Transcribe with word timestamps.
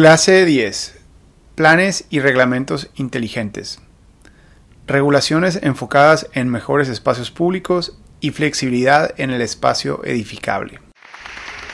Clase 0.00 0.46
10. 0.46 0.94
Planes 1.56 2.06
y 2.08 2.20
reglamentos 2.20 2.88
inteligentes. 2.94 3.80
Regulaciones 4.86 5.60
enfocadas 5.62 6.26
en 6.32 6.48
mejores 6.48 6.88
espacios 6.88 7.30
públicos 7.30 7.98
y 8.18 8.30
flexibilidad 8.30 9.12
en 9.18 9.28
el 9.28 9.42
espacio 9.42 10.00
edificable. 10.02 10.80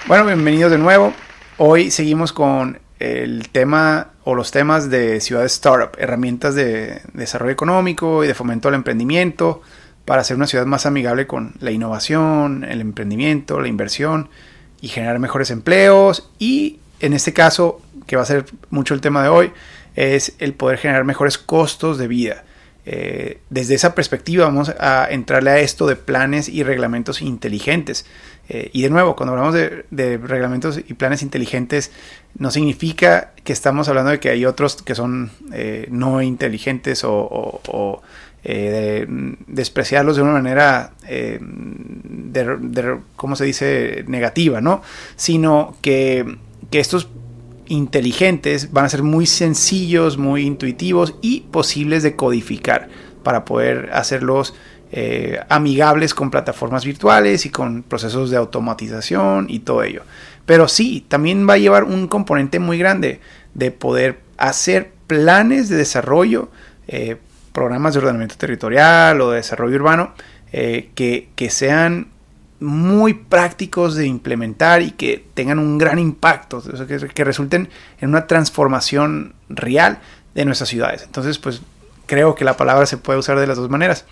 Bueno, 0.09 0.27
bienvenidos 0.27 0.73
de 0.73 0.79
nuevo. 0.79 1.13
Hoy 1.57 1.93
seguimos 1.93 2.33
con 2.33 2.81
el 2.99 3.49
tema 3.51 4.11
o 4.25 4.35
los 4.35 4.51
temas 4.51 4.91
de 4.91 5.21
ciudades 5.21 5.53
startup, 5.53 5.97
herramientas 5.97 6.57
de 6.57 7.03
desarrollo 7.13 7.53
económico 7.53 8.25
y 8.25 8.27
de 8.27 8.35
fomento 8.35 8.67
al 8.67 8.75
emprendimiento 8.75 9.63
para 10.05 10.23
hacer 10.23 10.37
una 10.37 10.49
ciudad 10.49 10.67
más 10.67 10.85
amigable 10.85 11.29
con 11.29 11.55
la 11.61 11.71
innovación, 11.71 12.65
el 12.65 12.81
emprendimiento, 12.81 13.61
la 13.61 13.69
inversión 13.69 14.31
y 14.81 14.89
generar 14.89 15.21
mejores 15.21 15.53
empleos 15.53 16.29
y 16.41 16.81
en 17.01 17.13
este 17.13 17.33
caso 17.33 17.81
que 18.07 18.17
va 18.17 18.23
a 18.23 18.27
ser 18.27 18.47
mucho 18.71 18.95
el 18.95 19.01
tema 19.01 19.23
de 19.23 19.29
hoy, 19.29 19.53
es 19.97 20.35
el 20.39 20.55
poder 20.55 20.79
generar 20.79 21.05
mejores 21.05 21.39
costos 21.39 21.99
de 21.99 22.09
vida. 22.09 22.45
Eh, 22.89 23.41
desde 23.51 23.75
esa 23.75 23.97
perspectiva 23.97 24.45
vamos 24.45 24.73
a 24.79 25.09
entrarle 25.11 25.51
a 25.51 25.59
esto 25.59 25.89
de 25.89 25.97
planes 25.97 26.49
y 26.49 26.63
reglamentos 26.63 27.21
inteligentes. 27.21 28.07
Eh, 28.49 28.71
y 28.73 28.83
de 28.83 28.91
nuevo, 28.91 29.17
cuando 29.17 29.33
hablamos 29.33 29.55
de, 29.55 30.19
reglamentos 30.19 30.79
y 30.79 30.95
planes 30.95 31.23
inteligentes, 31.23 31.91
no 32.39 32.53
significa 32.53 33.33
que 33.43 33.53
estamos 33.53 33.89
hablando 33.89 34.13
de 34.13 34.21
que 34.21 34.31
hay 34.31 34.45
otros 34.45 34.81
que 34.83 34.95
son 34.95 35.33
eh, 35.53 35.89
no 35.91 36.23
inteligentes 36.23 37.03
o, 37.05 38.03
despreciarlos 39.49 40.15
de 40.15 40.23
una 40.23 40.31
manera, 40.31 40.93
de, 41.03 42.99
¿cómo 43.17 43.35
se 43.35 43.45
dice?, 43.45 44.05
negativa, 44.07 44.61
¿no? 44.61 44.83
Sino 45.17 45.77
que, 45.83 46.39
que 46.71 46.81
estos 46.81 47.09
inteligentes 47.67 48.73
van 48.73 48.85
a 48.85 48.89
ser 48.89 49.03
muy 49.03 49.27
sencillos, 49.27 50.19
muy 50.19 50.43
intuitivos 50.43 51.15
y 51.21 51.41
posibles 51.41 52.03
de 52.03 52.17
codificar 52.17 52.89
para 53.23 53.45
poder 53.45 53.91
hacerlos 53.93 54.55
eh, 54.93 55.41
amigables 55.49 56.15
con 56.15 56.31
plataformas 56.31 56.85
virtuales 56.85 57.45
y 57.45 57.51
con 57.51 57.83
procesos 57.83 58.31
de 58.31 58.37
automatización 58.37 59.47
y 59.49 59.61
todo 59.61 59.83
ello. 59.83 60.03
Pero 60.45 60.69
sí, 60.69 61.05
también 61.09 61.49
va 61.49 61.55
a 61.55 61.59
llevar 61.59 61.85
un 61.85 62.07
componente 62.07 62.61
muy 62.61 62.79
grande 62.79 63.21
de 63.55 63.73
poder 63.73 64.21
hacer 64.37 64.93
planes 65.09 65.69
de 65.69 65.77
desarrollo, 65.77 66.51
eh, 66.87 67.17
programas 67.53 67.95
de 67.95 68.01
ordenamiento 68.01 68.37
territorial 68.37 69.21
o 69.21 69.31
de 69.31 69.39
desarrollo 69.39 69.75
urbano 69.77 70.13
eh, 70.53 70.91
que, 70.95 71.31
que 71.35 71.51
sean 71.51 72.13
muy 72.61 73.15
prácticos 73.15 73.95
de 73.95 74.07
implementar 74.07 74.83
y 74.83 74.93
que 74.93 75.25
tengan 75.35 75.59
un 75.59 75.79
gran 75.79 75.99
impacto, 75.99 76.63
que, 77.15 77.25
resulten 77.25 77.69
en 78.01 78.09
una 78.09 78.27
transformación 78.27 79.35
real 79.49 79.99
de 80.35 80.45
nuestras 80.45 80.71
ciudades. 80.71 81.03
Entonces, 81.03 81.39
pues 81.39 81.63
creo 82.07 82.35
que 82.35 82.45
la 82.45 82.57
palabra 82.57 82.87
se 82.87 82.97
puede 82.97 83.19
usar 83.19 83.39
de 83.39 83.47
las 83.47 83.59
dos 83.59 83.69
maneras. 83.69 84.07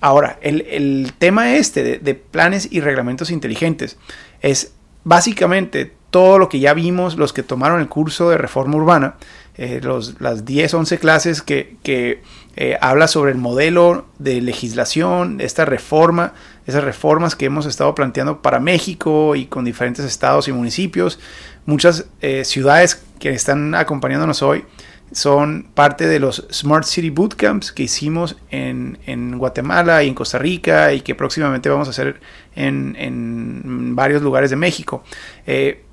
Ahora, 0.00 0.38
el, 0.40 1.12
tema 1.18 1.54
este 1.56 1.98
de, 1.98 2.14
planes 2.14 2.68
y 2.70 2.80
reglamentos 2.80 3.30
inteligentes 3.30 3.98
es 4.40 4.72
básicamente 5.04 5.92
todo 6.10 6.38
lo 6.38 6.48
que 6.48 6.58
ya 6.58 6.74
vimos 6.74 7.16
los 7.16 7.32
que 7.32 7.42
tomaron 7.42 7.80
el 7.80 7.88
curso 7.88 8.30
de 8.30 8.38
reforma 8.38 8.76
urbana, 8.76 9.14
eh, 9.56 9.80
las 10.18 10.44
10, 10.44 10.74
11 10.74 10.98
clases 10.98 11.42
que, 11.42 11.76
que 11.82 12.22
eh, 12.56 12.78
habla 12.80 13.08
sobre 13.08 13.30
el 13.32 13.38
modelo 13.38 14.06
de 14.18 14.40
legislación, 14.40 15.40
esta 15.40 15.64
reforma, 15.64 16.32
esas 16.70 16.84
reformas 16.84 17.36
que 17.36 17.46
hemos 17.46 17.66
estado 17.66 17.94
planteando 17.94 18.42
para 18.42 18.60
México 18.60 19.36
y 19.36 19.46
con 19.46 19.64
diferentes 19.64 20.04
estados 20.04 20.48
y 20.48 20.52
municipios. 20.52 21.18
Muchas 21.66 22.06
eh, 22.20 22.44
ciudades 22.44 23.02
que 23.18 23.30
están 23.30 23.74
acompañándonos 23.74 24.42
hoy 24.42 24.64
son 25.12 25.68
parte 25.74 26.06
de 26.06 26.20
los 26.20 26.46
Smart 26.52 26.84
City 26.84 27.10
Bootcamps 27.10 27.72
que 27.72 27.82
hicimos 27.82 28.36
en, 28.50 29.38
Guatemala 29.38 30.02
y 30.02 30.08
en 30.08 30.14
Costa 30.14 30.38
Rica 30.38 30.92
y 30.92 31.00
que 31.00 31.14
próximamente 31.14 31.68
vamos 31.68 31.88
a 31.88 31.90
hacer 31.90 32.20
en, 32.54 33.94
varios 33.94 34.22
lugares 34.22 34.50
de 34.50 34.56
México. 34.56 35.02
Eh, 35.46 35.84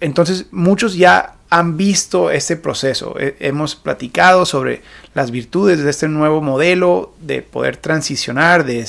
entonces 0.00 0.46
muchos 0.52 0.96
ya 0.96 1.34
han 1.50 1.76
visto 1.76 2.30
este 2.30 2.56
proceso. 2.56 3.14
Hemos 3.18 3.76
platicado 3.76 4.46
sobre 4.46 4.80
las 5.14 5.30
virtudes 5.30 5.82
de 5.82 5.90
este 5.90 6.08
nuevo 6.08 6.40
modelo 6.40 7.14
de 7.20 7.42
poder 7.42 7.76
transicionar 7.76 8.64
de, 8.64 8.86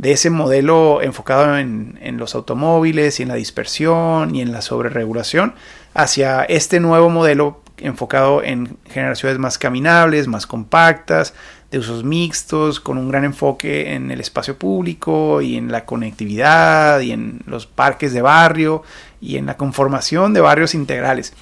de 0.00 0.12
ese 0.12 0.30
modelo 0.30 1.02
enfocado 1.02 1.58
en, 1.58 1.98
los 2.16 2.34
automóviles 2.34 3.20
y 3.20 3.22
en 3.22 3.28
la 3.28 3.34
dispersión 3.34 4.34
y 4.34 4.40
en 4.40 4.50
la 4.50 4.62
sobreregulación 4.62 5.52
hacia 5.92 6.42
este 6.44 6.80
nuevo 6.80 7.10
modelo 7.10 7.60
enfocado 7.76 8.42
en 8.42 8.78
generaciones 8.88 9.38
más 9.38 9.58
caminables, 9.58 10.26
más 10.26 10.46
compactas, 10.46 11.34
de 11.70 11.78
usos 11.78 12.02
mixtos, 12.02 12.80
con 12.80 12.96
un 12.96 13.10
gran 13.10 13.24
enfoque 13.24 13.92
en 13.92 14.10
el 14.10 14.22
espacio 14.22 14.56
público 14.56 15.42
y 15.42 15.56
en 15.58 15.70
la 15.70 15.84
conectividad 15.84 17.00
y 17.00 17.12
en 17.12 17.42
los 17.44 17.66
parques 17.66 18.14
de 18.14 18.22
barrio 18.22 18.82
y 19.20 19.36
en 19.36 19.44
la 19.44 19.58
conformación 19.58 20.32
de 20.32 20.40
barrios 20.40 20.74
integrales. 20.74 21.34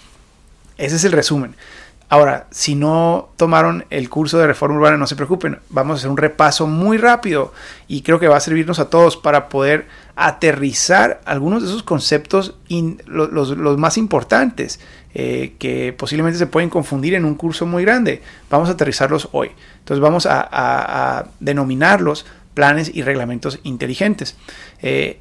Ese 0.79 0.97
es 0.97 1.05
el 1.05 1.13
resumen. 1.13 1.55
Ahora, 2.11 2.47
si 2.51 2.75
no 2.75 3.29
tomaron 3.37 3.85
el 3.91 4.09
curso 4.09 4.39
de 4.39 4.47
reforma 4.47 4.77
urbana, 4.77 4.97
no 4.97 5.07
se 5.07 5.15
preocupen, 5.15 5.59
vamos 5.69 5.95
a 5.95 5.99
hacer 5.99 6.11
un 6.11 6.17
repaso 6.17 6.67
muy 6.67 6.97
rápido 6.97 7.53
y 7.87 8.01
creo 8.01 8.19
que 8.19 8.29
va 8.29 8.39
a 8.39 8.41
servirnos 8.41 8.79
a 8.79 8.89
todos 8.89 9.19
para 9.19 9.51
poder 9.51 9.87
aterrizar 10.17 11.21
algunos 11.27 11.63
de 11.63 11.69
esos 11.69 11.83
conceptos, 11.83 12.55
los, 13.07 13.79
más 13.79 13.99
importantes, 13.99 14.81
eh, 15.15 15.55
que 15.59 15.93
posiblemente 15.93 16.39
se 16.39 16.47
pueden 16.47 16.71
confundir 16.71 17.13
en 17.15 17.27
un 17.27 17.35
curso 17.35 17.67
muy 17.67 17.85
grande. 17.85 18.23
Vamos 18.49 18.71
a 18.71 18.73
aterrizarlos 18.73 19.29
hoy. 19.33 19.51
Entonces 19.81 20.01
vamos 20.01 20.27
a, 20.31 21.27
denominarlos 21.41 22.25
planes 22.55 22.91
y 22.93 23.03
reglamentos 23.03 23.61
inteligentes. 23.65 24.35
Eh, 24.81 25.21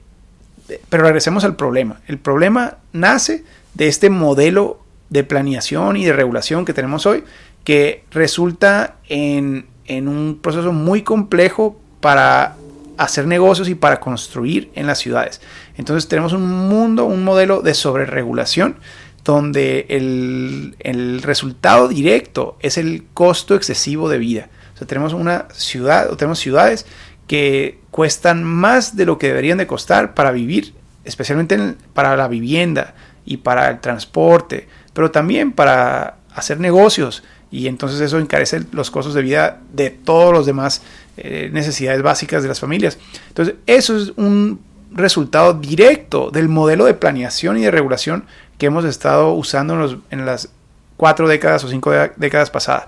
pero 0.89 1.03
regresemos 1.03 1.43
al 1.43 1.57
problema. 1.57 1.99
El 2.07 2.17
problema 2.17 2.77
nace 2.93 3.43
de 3.73 3.87
este 3.89 4.09
modelo 4.09 4.86
de 5.09 5.23
planeación 5.23 5.97
y 5.97 6.05
de 6.05 6.13
regulación 6.13 6.65
que 6.65 6.73
tenemos 6.73 7.05
hoy, 7.05 7.23
que 7.63 8.03
resulta 8.11 8.95
en, 9.09 9.67
un 9.89 10.39
proceso 10.41 10.73
muy 10.73 11.01
complejo 11.01 11.79
para 12.01 12.55
hacer 12.97 13.27
negocios 13.27 13.69
y 13.69 13.75
para 13.75 13.99
construir 13.99 14.71
en 14.75 14.87
las 14.87 14.99
ciudades. 14.99 15.41
Entonces 15.77 16.07
tenemos 16.09 16.33
un 16.33 16.47
mundo, 16.69 17.05
un 17.05 17.23
modelo 17.23 17.61
de 17.61 17.73
sobreregulación 17.73 18.77
donde 19.23 19.85
el, 19.89 20.75
el, 20.79 21.21
resultado 21.21 21.89
directo 21.89 22.57
es 22.61 22.77
el 22.77 23.05
costo 23.13 23.55
excesivo 23.55 24.09
de 24.09 24.17
vida. 24.17 24.49
O 24.73 24.77
sea, 24.77 24.87
tenemos 24.87 25.13
una 25.13 25.47
ciudad 25.51 26.09
o 26.09 26.17
tenemos 26.17 26.39
ciudades 26.39 26.85
que 27.27 27.79
cuestan 27.91 28.43
más 28.43 28.95
de 28.95 29.05
lo 29.05 29.17
que 29.17 29.27
deberían 29.27 29.57
de 29.57 29.67
costar 29.67 30.13
para 30.13 30.31
vivir, 30.31 30.73
especialmente 31.03 31.75
para 31.93 32.15
la 32.15 32.27
vivienda 32.27 32.95
y 33.25 33.37
para 33.37 33.69
el 33.69 33.81
transporte, 33.81 34.67
pero 34.97 35.11
también 35.11 35.51
para 35.51 36.15
hacer 36.33 36.59
negocios 36.59 37.21
y 37.51 37.67
entonces 37.67 38.01
eso 38.01 38.17
encarece 38.17 38.63
los 38.71 38.89
costos 38.89 39.13
de 39.13 39.21
vida 39.21 39.59
de 39.71 39.91
todos 39.91 40.33
los 40.33 40.47
demás 40.47 40.81
eh, 41.17 41.51
necesidades 41.53 42.01
básicas 42.01 42.41
de 42.41 42.49
las 42.49 42.59
familias. 42.59 42.97
Entonces 43.27 43.53
eso 43.67 43.95
es 43.95 44.13
un 44.17 44.59
resultado 44.91 45.53
directo 45.53 46.31
del 46.31 46.49
modelo 46.49 46.85
de 46.85 46.95
planeación 46.95 47.59
y 47.59 47.61
de 47.61 47.69
regulación 47.69 48.25
que 48.57 48.65
hemos 48.65 48.85
estado 48.85 49.33
usando 49.33 50.01
en, 50.09 50.25
las 50.25 50.49
cuatro 50.97 51.27
décadas 51.27 51.63
o 51.63 51.69
cinco 51.69 51.91
décadas 52.15 52.49
pasadas. 52.49 52.87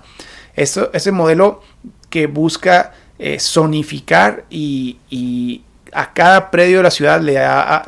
Esto, 0.56 0.90
ese 0.92 1.12
modelo 1.12 1.62
que 2.08 2.26
busca 2.26 2.92
eh, 3.20 3.38
zonificar 3.38 4.46
y, 4.50 5.62
a 5.92 6.12
cada 6.12 6.50
predio 6.50 6.78
de 6.78 6.82
la 6.82 6.90
ciudad 6.90 7.20
le, 7.20 7.38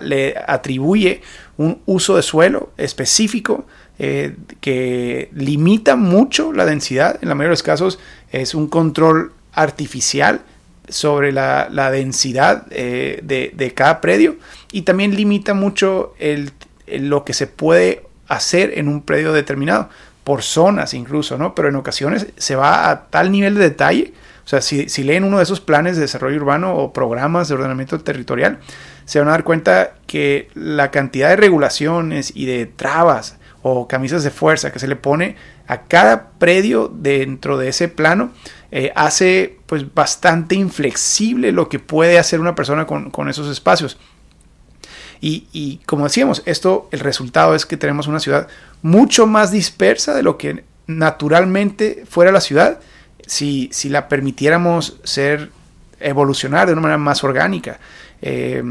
le 0.06 0.36
atribuye 0.46 1.22
un 1.56 1.82
uso 1.86 2.14
de 2.14 2.22
suelo 2.22 2.70
específico 2.76 3.66
eh, 4.04 4.34
que 4.60 5.30
limita 5.32 5.94
mucho 5.94 6.52
la 6.52 6.66
densidad. 6.66 7.20
En 7.22 7.28
la 7.28 7.36
mayoría 7.36 7.50
de 7.50 7.52
los 7.52 7.62
casos 7.62 8.00
es 8.32 8.52
un 8.52 8.66
control 8.66 9.32
artificial 9.52 10.40
sobre 10.88 11.30
la, 11.30 11.68
densidad 11.92 12.66
eh, 12.70 13.20
de, 13.22 13.74
cada 13.74 14.00
predio 14.00 14.38
y 14.72 14.82
también 14.82 15.14
limita 15.14 15.54
mucho 15.54 16.14
lo 16.88 17.24
que 17.24 17.32
se 17.32 17.46
puede 17.46 18.02
hacer 18.26 18.76
en 18.76 18.88
un 18.88 19.02
predio 19.02 19.32
determinado, 19.32 19.88
por 20.24 20.42
zonas 20.42 20.94
incluso, 20.94 21.38
¿no? 21.38 21.54
Pero 21.54 21.68
en 21.68 21.76
ocasiones 21.76 22.26
se 22.36 22.56
va 22.56 22.90
a 22.90 23.04
tal 23.04 23.30
nivel 23.30 23.54
de 23.54 23.60
detalle, 23.60 24.14
o 24.44 24.48
sea, 24.48 24.62
si, 24.62 24.88
si 24.88 25.04
leen 25.04 25.22
uno 25.22 25.36
de 25.36 25.44
esos 25.44 25.60
planes 25.60 25.94
de 25.94 26.02
desarrollo 26.02 26.38
urbano 26.38 26.74
o 26.74 26.92
programas 26.92 27.46
de 27.46 27.54
ordenamiento 27.54 28.00
territorial, 28.00 28.58
se 29.04 29.20
van 29.20 29.28
a 29.28 29.30
dar 29.30 29.44
cuenta 29.44 29.92
que 30.08 30.48
la 30.54 30.90
cantidad 30.90 31.28
de 31.28 31.36
regulaciones 31.36 32.32
y 32.34 32.46
de 32.46 32.66
trabas 32.66 33.38
o 33.62 33.86
camisas 33.86 34.24
de 34.24 34.30
fuerza 34.30 34.72
que 34.72 34.78
se 34.78 34.88
le 34.88 34.96
pone 34.96 35.36
a 35.66 35.82
cada 35.82 36.30
predio 36.32 36.90
dentro 36.92 37.56
de 37.56 37.68
ese 37.68 37.88
plano 37.88 38.32
eh, 38.74 38.90
hace 38.96 39.58
pues 39.66 39.94
bastante 39.94 40.54
inflexible 40.54 41.52
lo 41.52 41.68
que 41.68 41.78
puede 41.78 42.18
hacer 42.18 42.40
una 42.40 42.54
persona 42.54 42.86
con, 42.86 43.28
esos 43.28 43.48
espacios. 43.48 43.98
Y, 45.24 45.80
como 45.86 46.04
decíamos, 46.04 46.42
esto, 46.46 46.88
el 46.90 46.98
resultado 46.98 47.54
es 47.54 47.64
que 47.64 47.76
tenemos 47.76 48.08
una 48.08 48.18
ciudad 48.18 48.48
mucho 48.82 49.28
más 49.28 49.52
dispersa 49.52 50.14
de 50.14 50.24
lo 50.24 50.36
que 50.36 50.64
naturalmente 50.88 52.02
fuera 52.08 52.32
la 52.32 52.40
ciudad 52.40 52.80
si, 53.24 53.68
si 53.72 53.88
la 53.88 54.08
permitiéramos 54.08 54.98
ser, 55.04 55.52
evolucionar 56.00 56.66
de 56.66 56.72
una 56.72 56.82
manera 56.82 56.98
más 56.98 57.22
orgánica. 57.22 57.78
Eh, 58.20 58.64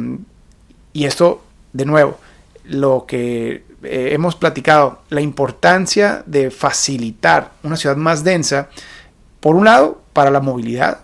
y 0.92 1.06
esto, 1.06 1.42
de 1.72 1.86
nuevo, 1.86 2.20
lo 2.66 3.06
que 3.08 3.64
eh, 3.84 4.10
hemos 4.14 4.36
platicado, 4.36 5.02
la 5.10 5.22
importancia 5.22 6.24
de 6.26 6.52
facilitar 6.52 7.52
una 7.64 7.78
ciudad 7.78 7.96
más 7.96 8.24
densa, 8.24 8.70
por 9.40 9.56
un 9.56 9.66
lado, 9.66 10.02
para 10.14 10.30
la 10.30 10.40
movilidad, 10.40 11.00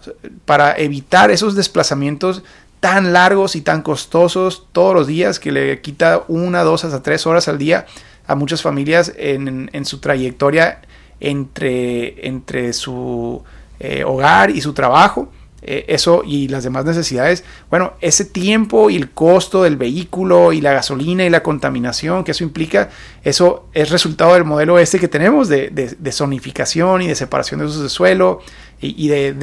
para 0.46 0.78
evitar 0.78 1.32
esos 1.32 1.56
desplazamientos 1.56 2.44
tan 2.80 3.14
largos 3.14 3.56
y 3.56 3.62
tan 3.62 3.82
costosos 3.82 4.68
todos 4.72 4.94
los 4.94 5.08
días 5.08 5.40
que 5.40 5.52
le 5.52 5.82
quita 5.82 6.24
una, 6.28 6.64
dos 6.64 6.86
hasta 6.86 7.02
tres 7.02 7.26
horas 7.26 7.48
al 7.48 7.58
día 7.58 7.86
a 8.28 8.36
muchas 8.36 8.62
familias 8.62 9.14
en, 9.18 9.86
su 9.86 10.00
trayectoria 10.00 10.82
entre, 11.20 12.28
entre 12.28 12.74
su 12.74 13.44
eh, 13.80 14.04
hogar 14.04 14.52
y 14.52 14.62
su 14.62 14.74
trabajo. 14.74 15.32
Eh, 15.64 15.86
eso 15.88 16.22
y 16.24 16.48
las 16.50 16.64
demás 16.64 16.86
necesidades, 16.86 17.44
bueno, 17.72 17.94
ese 18.00 18.26
tiempo 18.26 18.92
y 18.92 18.96
el 18.96 19.10
costo 19.10 19.64
del 19.64 19.76
vehículo 19.76 20.54
y 20.54 20.62
la 20.62 20.72
gasolina 20.72 21.26
y 21.26 21.32
la 21.32 21.42
contaminación 21.42 22.24
que 22.24 22.30
eso 22.30 22.44
implica, 22.44 22.90
eso 23.24 23.68
es 23.74 23.90
resultado 23.90 24.36
del 24.36 24.46
modelo 24.46 24.78
este 24.78 25.00
que 25.00 25.08
tenemos 25.08 25.50
de, 25.50 25.70
de, 25.72 26.12
zonificación 26.12 27.02
y 27.02 27.08
de 27.08 27.16
separación 27.16 27.60
de 27.60 27.66
usos 27.66 27.82
de 27.82 27.90
suelo 27.90 28.42
y, 28.80 29.08
de 29.08 29.34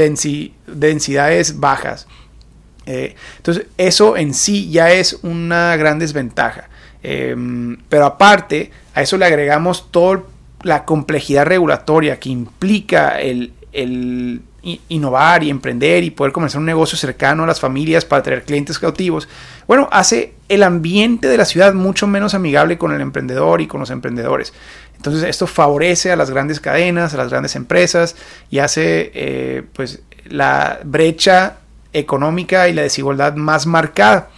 densidades 0.69 1.59
bajas. 1.59 2.07
Eh, 2.87 3.17
entonces, 3.39 3.67
eso 3.77 4.17
en 4.17 4.35
sí 4.35 4.71
ya 4.71 4.93
es 4.93 5.19
una 5.23 5.75
gran 5.77 5.99
desventaja. 5.99 6.69
Em, 7.03 7.77
pero 7.89 8.07
aparte, 8.07 8.71
a 8.95 9.03
eso 9.03 9.19
le 9.19 9.27
agregamos 9.27 9.91
toda 9.91 10.23
la 10.63 10.85
complejidad 10.85 11.45
regulatoria 11.45 12.21
que 12.21 12.29
implica 12.29 13.21
el, 13.21 13.53
el 13.73 14.43
innovar 14.89 15.43
y 15.43 15.51
emprender 15.51 16.05
y 16.05 16.11
poder 16.11 16.33
comenzar 16.33 16.59
un 16.59 16.67
negocio 16.67 16.97
cercano 16.97 17.45
a 17.45 17.47
las 17.47 17.61
familias 17.61 18.05
para 18.05 18.23
tener 18.23 18.45
clientes 18.45 18.79
cautivos, 18.79 19.29
bueno, 19.67 19.89
hace 19.93 20.35
el 20.49 20.63
ambiente 20.63 21.29
de 21.29 21.37
la 21.37 21.45
ciudad 21.45 21.75
mucho 21.75 22.07
menos 22.07 22.35
amigable 22.35 22.79
con 22.79 22.93
el 22.93 23.01
emprendedor 23.01 23.61
y 23.61 23.67
con 23.67 23.81
los 23.81 23.91
emprendedores. 23.91 24.53
Entonces 24.97 25.25
esto 25.25 25.47
favorece 25.47 26.13
a 26.13 26.17
las 26.17 26.31
grandes 26.31 26.61
cadenas, 26.61 27.15
a 27.15 27.19
las 27.19 27.29
grandes 27.29 27.57
empresas 27.57 28.17
y 28.51 28.59
hace 28.59 29.11
eh, 29.15 29.63
pues 29.73 30.03
la 30.27 30.81
brecha 30.85 31.59
económica 31.93 32.69
y 32.69 32.73
la 32.73 32.83
desigualdad 32.83 33.35
más 33.35 33.67
marcada. 33.67 34.31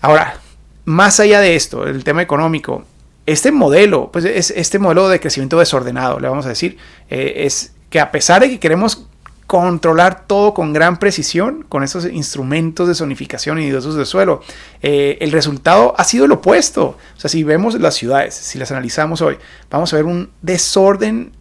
Ahora, 0.00 0.38
más 0.84 1.18
allá 1.20 1.40
de 1.40 1.56
esto, 1.56 1.86
el 1.86 2.04
tema 2.04 2.22
económico, 2.22 2.84
este 3.26 3.52
modelo, 3.52 4.10
pues 4.12 4.24
es 4.26 4.50
este 4.50 4.78
modelo 4.78 5.08
de 5.08 5.20
crecimiento 5.20 5.58
desordenado, 5.58 6.20
le 6.20 6.28
vamos 6.28 6.44
a 6.44 6.50
decir, 6.50 6.76
eh, 7.08 7.44
es 7.46 7.72
que 7.88 8.00
a 8.00 8.10
pesar 8.10 8.42
de 8.42 8.50
que 8.50 8.58
queremos 8.58 9.06
controlar 9.46 10.26
todo 10.26 10.54
con 10.54 10.72
gran 10.72 10.98
precisión 10.98 11.64
con 11.68 11.82
esos 11.82 12.06
instrumentos 12.06 12.88
de 12.88 12.94
zonificación 12.94 13.60
y 13.60 13.70
de 13.70 13.80
de 13.80 14.06
suelo. 14.06 14.42
Eh, 14.82 15.18
el 15.20 15.32
resultado 15.32 15.94
ha 15.98 16.04
sido 16.04 16.24
el 16.24 16.32
opuesto. 16.32 16.96
O 17.16 17.20
sea, 17.20 17.28
si 17.28 17.42
vemos 17.42 17.78
las 17.78 17.94
ciudades, 17.94 18.34
si 18.34 18.58
las 18.58 18.70
analizamos 18.70 19.20
hoy, 19.20 19.38
vamos 19.70 19.92
a 19.92 19.96
ver 19.96 20.06
un 20.06 20.30
desorden 20.40 21.32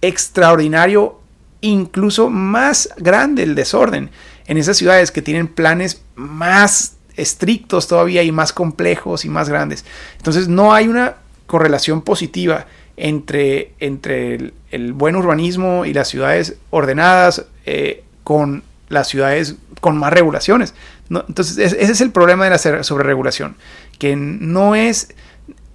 extraordinario, 0.00 1.20
incluso 1.60 2.30
más 2.30 2.88
grande 2.96 3.42
el 3.42 3.54
desorden 3.54 4.10
en 4.46 4.56
esas 4.56 4.78
ciudades 4.78 5.10
que 5.10 5.22
tienen 5.22 5.46
planes 5.46 6.02
más 6.14 6.96
estrictos 7.16 7.86
todavía 7.86 8.22
y 8.22 8.32
más 8.32 8.52
complejos 8.52 9.24
y 9.24 9.28
más 9.28 9.48
grandes. 9.48 9.84
Entonces 10.16 10.48
no 10.48 10.72
hay 10.72 10.88
una 10.88 11.16
correlación 11.46 12.02
positiva 12.02 12.66
entre, 13.00 13.72
entre 13.80 14.52
el, 14.70 14.92
buen 14.92 15.16
urbanismo 15.16 15.86
y 15.86 15.94
las 15.94 16.08
ciudades 16.08 16.56
ordenadas 16.68 17.46
eh, 17.64 18.04
con 18.24 18.62
las 18.90 19.08
ciudades 19.08 19.56
con 19.80 19.96
más 19.96 20.12
regulaciones. 20.12 20.74
Entonces, 21.08 21.56
ese 21.58 21.92
es 21.92 22.00
el 22.02 22.12
problema 22.12 22.44
de 22.44 22.50
la 22.50 22.84
sobreregulación, 22.84 23.56
que 23.98 24.14
no 24.16 24.74
es 24.74 25.14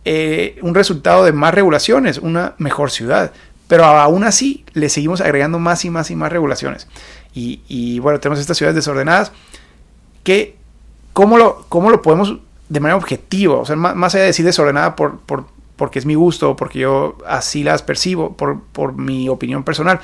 eh, 0.05 0.59
un 0.61 0.75
resultado 0.75 1.25
de 1.25 1.33
más 1.33 1.53
regulaciones, 1.53 2.19
una 2.19 2.53
mejor 2.59 2.91
ciudad, 2.91 3.33
pero 3.67 3.85
aún 3.85 4.23
así 4.23 4.63
le 4.73 4.87
seguimos 4.89 5.19
agregando 5.19 5.57
más 5.57 5.83
y 5.83 5.89
más 5.89 6.11
y 6.11 6.15
más 6.15 6.31
regulaciones. 6.31 6.87
Y, 7.33 7.99
bueno, 7.99 8.19
tenemos 8.21 8.39
estas 8.39 8.55
ciudades 8.55 8.75
desordenadas 8.75 9.33
que, 10.23 10.55
¿cómo 11.11 11.37
lo, 11.37 11.65
cómo 11.67 11.89
lo 11.89 12.01
podemos 12.01 12.37
de 12.69 12.79
manera 12.79 12.95
objetiva? 12.95 13.55
O 13.55 13.65
sea, 13.65 13.75
más, 13.75 13.93
más 13.95 14.13
allá 14.15 14.21
de 14.21 14.27
decir 14.27 14.45
desordenada 14.45 14.95
por, 14.95 15.19
por 15.19 15.54
porque 15.75 15.99
es 15.99 16.05
mi 16.05 16.15
gusto, 16.15 16.55
porque 16.55 16.79
yo 16.79 17.17
así 17.27 17.63
las 17.63 17.81
percibo, 17.81 18.35
por, 18.35 18.93
mi 18.93 19.29
opinión 19.29 19.63
personal. 19.63 19.99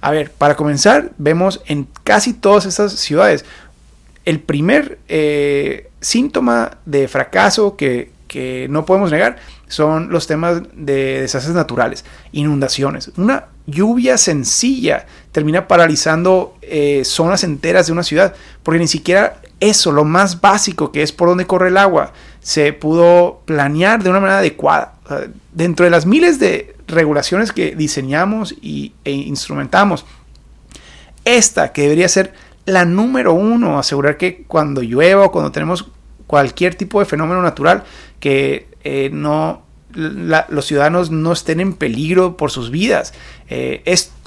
A 0.00 0.10
ver, 0.10 0.30
para 0.30 0.56
comenzar, 0.56 1.12
vemos 1.18 1.62
en 1.66 1.88
casi 2.04 2.32
todas 2.32 2.66
estas 2.66 2.92
ciudades 2.92 3.44
el 4.24 4.40
primer 4.40 4.98
eh, 5.08 5.88
síntoma 6.00 6.78
de 6.84 7.08
fracaso 7.08 7.76
que, 7.76 8.14
no 8.68 8.84
podemos 8.84 9.10
negar 9.10 9.38
son 9.66 10.10
los 10.10 10.26
temas 10.26 10.60
de 10.74 11.22
desastres 11.22 11.54
naturales, 11.54 12.04
inundaciones. 12.32 13.10
Una 13.16 13.46
lluvia 13.66 14.18
sencilla 14.18 15.06
termina 15.32 15.66
paralizando 15.66 16.54
eh, 16.60 17.02
zonas 17.06 17.44
enteras 17.44 17.86
de 17.86 17.92
una 17.92 18.02
ciudad, 18.02 18.34
porque 18.62 18.78
ni 18.78 18.88
siquiera 18.88 19.40
eso, 19.60 19.92
lo 19.92 20.04
más 20.04 20.40
básico 20.40 20.92
que 20.92 21.02
es 21.02 21.12
por 21.12 21.28
dónde 21.28 21.46
corre 21.46 21.68
el 21.68 21.76
agua, 21.76 22.12
se 22.40 22.72
pudo 22.72 23.40
planear 23.44 24.02
de 24.02 24.10
una 24.10 24.20
manera 24.20 24.38
adecuada. 24.38 24.92
dentro 25.52 25.84
de 25.84 25.90
las 25.90 26.04
miles 26.04 26.38
de 26.38 26.76
regulaciones 26.88 27.52
que 27.52 27.76
diseñamos 27.76 28.54
y, 28.60 28.92
e 29.04 29.12
instrumentamos, 29.12 30.04
esta 31.24 31.72
que 31.72 31.82
debería 31.82 32.08
ser 32.08 32.34
la 32.64 32.84
número 32.84 33.32
uno, 33.32 33.78
asegurar 33.78 34.16
que 34.16 34.44
cuando 34.48 34.82
llueva 34.82 35.26
o 35.26 35.32
cuando 35.32 35.52
tenemos 35.52 35.88
cualquier 36.26 36.74
tipo 36.74 36.98
de 36.98 37.06
fenómeno 37.06 37.42
natural, 37.42 37.84
que 38.20 38.68
eh, 38.82 39.10
no, 39.12 39.62
los 39.92 40.66
ciudadanos 40.66 41.10
no 41.10 41.32
estén 41.32 41.60
en 41.60 41.72
peligro 41.72 42.36
por 42.36 42.50
sus 42.50 42.70
vidas. 42.70 43.14
Eh, 43.48 43.82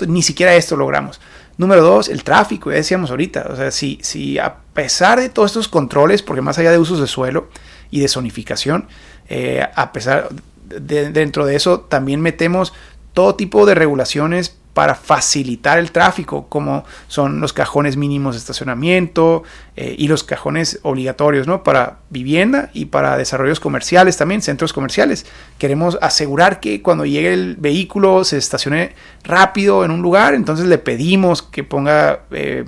ni 0.07 0.21
siquiera 0.21 0.56
esto 0.56 0.75
logramos. 0.75 1.19
Número 1.57 1.83
dos, 1.83 2.07
el 2.07 2.23
tráfico, 2.23 2.71
ya 2.71 2.77
decíamos 2.77 3.11
ahorita. 3.11 3.47
O 3.50 3.56
sea, 3.56 3.71
si, 3.71 4.00
si 4.01 4.39
a 4.39 4.56
pesar 4.73 5.19
de 5.19 5.29
todos 5.29 5.51
estos 5.51 5.67
controles, 5.67 6.21
porque 6.21 6.41
más 6.41 6.57
allá 6.57 6.71
de 6.71 6.77
usos 6.77 7.01
de 7.01 7.07
suelo 7.07 7.50
y 7.91 8.00
de 8.00 8.07
zonificación, 8.07 8.88
eh, 9.27 9.67
a 9.75 9.91
pesar 9.91 10.29
de, 10.63 11.11
dentro 11.11 11.45
de 11.45 11.56
eso 11.56 11.81
también 11.81 12.21
metemos 12.21 12.73
todo 13.13 13.35
tipo 13.35 13.65
de 13.65 13.75
regulaciones 13.75 14.59
para 14.79 14.95
facilitar 14.95 15.77
el 15.77 15.91
tráfico, 15.91 16.48
como 16.48 16.86
son 17.09 17.41
los 17.41 17.51
cajones 17.51 17.98
mínimos 17.98 18.36
de 18.36 18.39
estacionamiento 18.39 19.43
eh, 19.75 19.93
y 19.98 20.07
los 20.07 20.24
cajones 20.24 20.79
obligatorios 20.83 21.48
¿no? 21.48 21.63
para 21.63 21.98
vivienda 22.09 22.69
y 22.74 22.86
para 22.86 23.17
desarrollos 23.17 23.59
comerciales 23.59 24.15
también, 24.15 24.41
centros 24.41 24.71
comerciales. 24.71 25.25
Queremos 25.57 25.98
asegurar 26.01 26.62
que 26.62 26.81
cuando 26.81 27.05
llegue 27.05 27.33
el 27.33 27.57
vehículo 27.57 28.24
se 28.24 28.38
estacione 28.38 28.95
rápido 29.25 29.83
en 29.83 29.91
un 29.91 30.01
lugar, 30.01 30.33
entonces 30.33 30.65
le 30.65 30.77
pedimos 30.77 31.41
que 31.41 31.65
ponga 31.65 32.21
eh, 32.31 32.63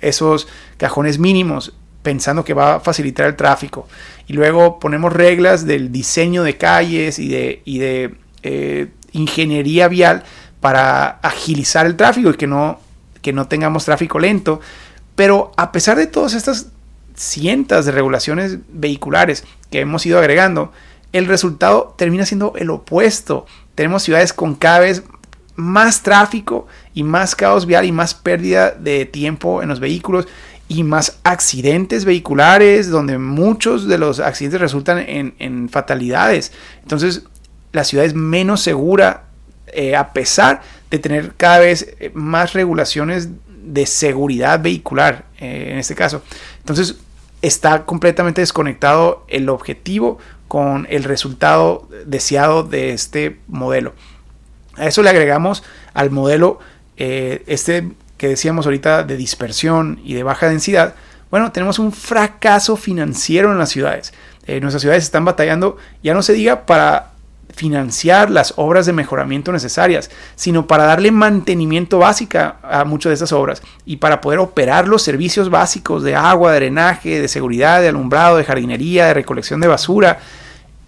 esos 0.00 0.48
cajones 0.76 1.20
mínimos 1.20 1.72
pensando 2.02 2.44
que 2.44 2.52
va 2.52 2.74
a 2.74 2.80
facilitar 2.80 3.26
el 3.26 3.36
tráfico. 3.36 3.86
Y 4.26 4.32
luego 4.32 4.80
ponemos 4.80 5.12
reglas 5.12 5.66
del 5.66 5.92
diseño 5.92 6.42
de 6.42 6.56
calles 6.56 7.20
y 7.20 7.28
de, 7.28 7.62
y 7.64 7.78
de 7.78 8.14
eh, 8.42 8.88
ingeniería 9.12 9.86
vial 9.86 10.24
para 10.64 11.18
agilizar 11.20 11.84
el 11.84 11.94
tráfico 11.94 12.30
y 12.30 12.34
que 12.38 12.46
no, 12.46 12.80
que 13.20 13.34
no 13.34 13.48
tengamos 13.48 13.84
tráfico 13.84 14.18
lento. 14.18 14.62
Pero 15.14 15.52
a 15.58 15.72
pesar 15.72 15.98
de 15.98 16.06
todas 16.06 16.32
estas 16.32 16.68
cientos 17.14 17.84
de 17.84 17.92
regulaciones 17.92 18.60
vehiculares 18.70 19.44
que 19.70 19.80
hemos 19.80 20.06
ido 20.06 20.18
agregando, 20.18 20.72
el 21.12 21.26
resultado 21.26 21.94
termina 21.98 22.24
siendo 22.24 22.54
el 22.56 22.70
opuesto. 22.70 23.44
Tenemos 23.74 24.04
ciudades 24.04 24.32
con 24.32 24.54
cada 24.54 24.78
vez 24.78 25.02
más 25.54 26.02
tráfico 26.02 26.66
y 26.94 27.02
más 27.02 27.36
caos 27.36 27.66
vial 27.66 27.84
y 27.84 27.92
más 27.92 28.14
pérdida 28.14 28.70
de 28.70 29.04
tiempo 29.04 29.62
en 29.62 29.68
los 29.68 29.80
vehículos 29.80 30.28
y 30.66 30.82
más 30.82 31.18
accidentes 31.24 32.06
vehiculares 32.06 32.88
donde 32.88 33.18
muchos 33.18 33.86
de 33.86 33.98
los 33.98 34.18
accidentes 34.18 34.62
resultan 34.62 34.96
en, 34.96 35.34
en 35.40 35.68
fatalidades. 35.68 36.52
Entonces 36.80 37.24
la 37.72 37.84
ciudad 37.84 38.06
es 38.06 38.14
menos 38.14 38.62
segura 38.62 39.24
eh, 39.74 39.96
a 39.96 40.12
pesar 40.12 40.62
de 40.88 41.00
tener 41.00 41.34
cada 41.36 41.58
vez 41.58 41.94
eh, 41.98 42.12
más 42.14 42.52
regulaciones 42.52 43.28
de 43.48 43.86
seguridad 43.86 44.62
vehicular, 44.62 45.24
eh, 45.38 45.70
en 45.72 45.78
este 45.78 45.96
caso. 45.96 46.22
Entonces, 46.58 46.96
está 47.42 47.84
completamente 47.84 48.40
desconectado 48.40 49.24
el 49.28 49.48
objetivo 49.48 50.18
con 50.46 50.86
el 50.90 51.02
resultado 51.02 51.88
deseado 52.06 52.62
de 52.62 52.92
este 52.92 53.40
modelo. 53.48 53.94
A 54.76 54.86
eso 54.86 55.02
le 55.02 55.10
agregamos 55.10 55.64
al 55.92 56.10
modelo, 56.10 56.60
este 56.96 57.90
que 58.16 58.28
decíamos 58.28 58.66
ahorita, 58.66 59.02
de 59.02 59.16
dispersión 59.16 60.00
y 60.04 60.14
de 60.14 60.22
baja 60.22 60.48
densidad. 60.48 60.94
Bueno, 61.30 61.50
tenemos 61.52 61.78
un 61.78 61.92
fracaso 61.92 62.76
financiero 62.76 63.50
en 63.50 63.58
las 63.58 63.70
ciudades. 63.70 64.14
Nuestras 64.46 64.82
ciudades 64.82 65.04
están 65.04 65.24
batallando, 65.24 65.76
ya 66.02 66.14
no 66.14 66.22
se 66.22 66.32
diga 66.32 66.66
para 66.66 67.13
financiar 67.54 68.30
las 68.30 68.54
obras 68.56 68.86
de 68.86 68.92
mejoramiento 68.92 69.52
necesarias, 69.52 70.10
sino 70.34 70.66
para 70.66 70.84
darle 70.84 71.10
mantenimiento 71.10 71.98
básica 71.98 72.56
a 72.62 72.84
muchas 72.84 73.10
de 73.10 73.14
estas 73.14 73.32
obras 73.32 73.62
y 73.86 73.96
para 73.98 74.20
poder 74.20 74.40
operar 74.40 74.88
los 74.88 75.02
servicios 75.02 75.50
básicos 75.50 76.02
de 76.02 76.16
agua, 76.16 76.52
de 76.52 76.56
drenaje, 76.56 77.20
de 77.20 77.28
seguridad, 77.28 77.80
de 77.80 77.88
alumbrado, 77.88 78.36
de 78.36 78.44
jardinería, 78.44 79.06
de 79.06 79.14
recolección 79.14 79.60
de 79.60 79.68
basura. 79.68 80.18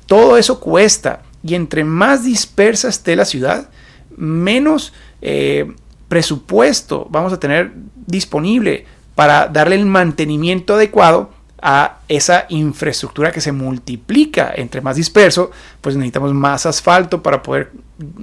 Todo 0.06 0.36
eso 0.36 0.60
cuesta 0.60 1.22
y 1.42 1.54
entre 1.54 1.84
más 1.84 2.24
dispersa 2.24 2.88
esté 2.88 3.14
la 3.14 3.24
ciudad, 3.24 3.68
menos 4.16 4.92
eh, 5.22 5.72
presupuesto 6.08 7.06
vamos 7.10 7.32
a 7.32 7.40
tener 7.40 7.72
disponible 8.06 8.86
para 9.14 9.46
darle 9.48 9.76
el 9.76 9.86
mantenimiento 9.86 10.74
adecuado 10.74 11.30
a 11.62 12.00
esa 12.08 12.46
infraestructura 12.50 13.32
que 13.32 13.40
se 13.40 13.52
multiplica 13.52 14.52
entre 14.54 14.80
más 14.80 14.96
disperso, 14.96 15.50
pues 15.80 15.96
necesitamos 15.96 16.34
más 16.34 16.66
asfalto 16.66 17.22
para 17.22 17.42
poder 17.42 17.72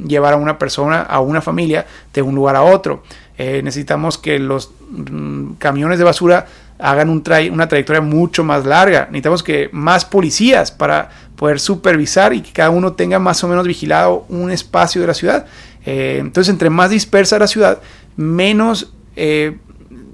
llevar 0.06 0.34
a 0.34 0.38
una 0.38 0.60
persona, 0.60 1.02
a 1.02 1.20
una 1.20 1.42
familia, 1.42 1.86
de 2.14 2.22
un 2.22 2.36
lugar 2.36 2.56
a 2.56 2.64
otro. 2.64 3.04
Eh, 3.38 3.62
necesitamos 3.64 4.18
que 4.18 4.38
los 4.38 4.72
mm, 4.90 5.54
camiones 5.54 5.98
de 5.98 6.04
basura 6.04 6.46
hagan 6.78 7.10
un 7.10 7.24
una 7.52 7.68
trayectoria 7.68 8.02
mucho 8.02 8.44
más 8.44 8.66
larga. 8.66 9.06
Necesitamos 9.06 9.42
que 9.42 9.70
más 9.72 10.06
policías 10.06 10.72
para 10.72 11.10
poder 11.36 11.60
supervisar 11.60 12.34
y 12.34 12.42
que 12.42 12.52
cada 12.52 12.70
uno 12.70 12.94
tenga 12.94 13.20
más 13.20 13.44
o 13.44 13.48
menos 13.48 13.66
vigilado 13.66 14.26
un 14.30 14.52
espacio 14.52 15.02
de 15.02 15.08
la 15.08 15.14
ciudad. 15.14 15.46
Eh, 15.86 16.18
entonces, 16.20 16.52
entre 16.52 16.70
más 16.70 16.92
dispersa 16.92 17.40
la 17.40 17.48
ciudad, 17.48 17.80
menos, 18.16 18.94
eh, 19.16 19.58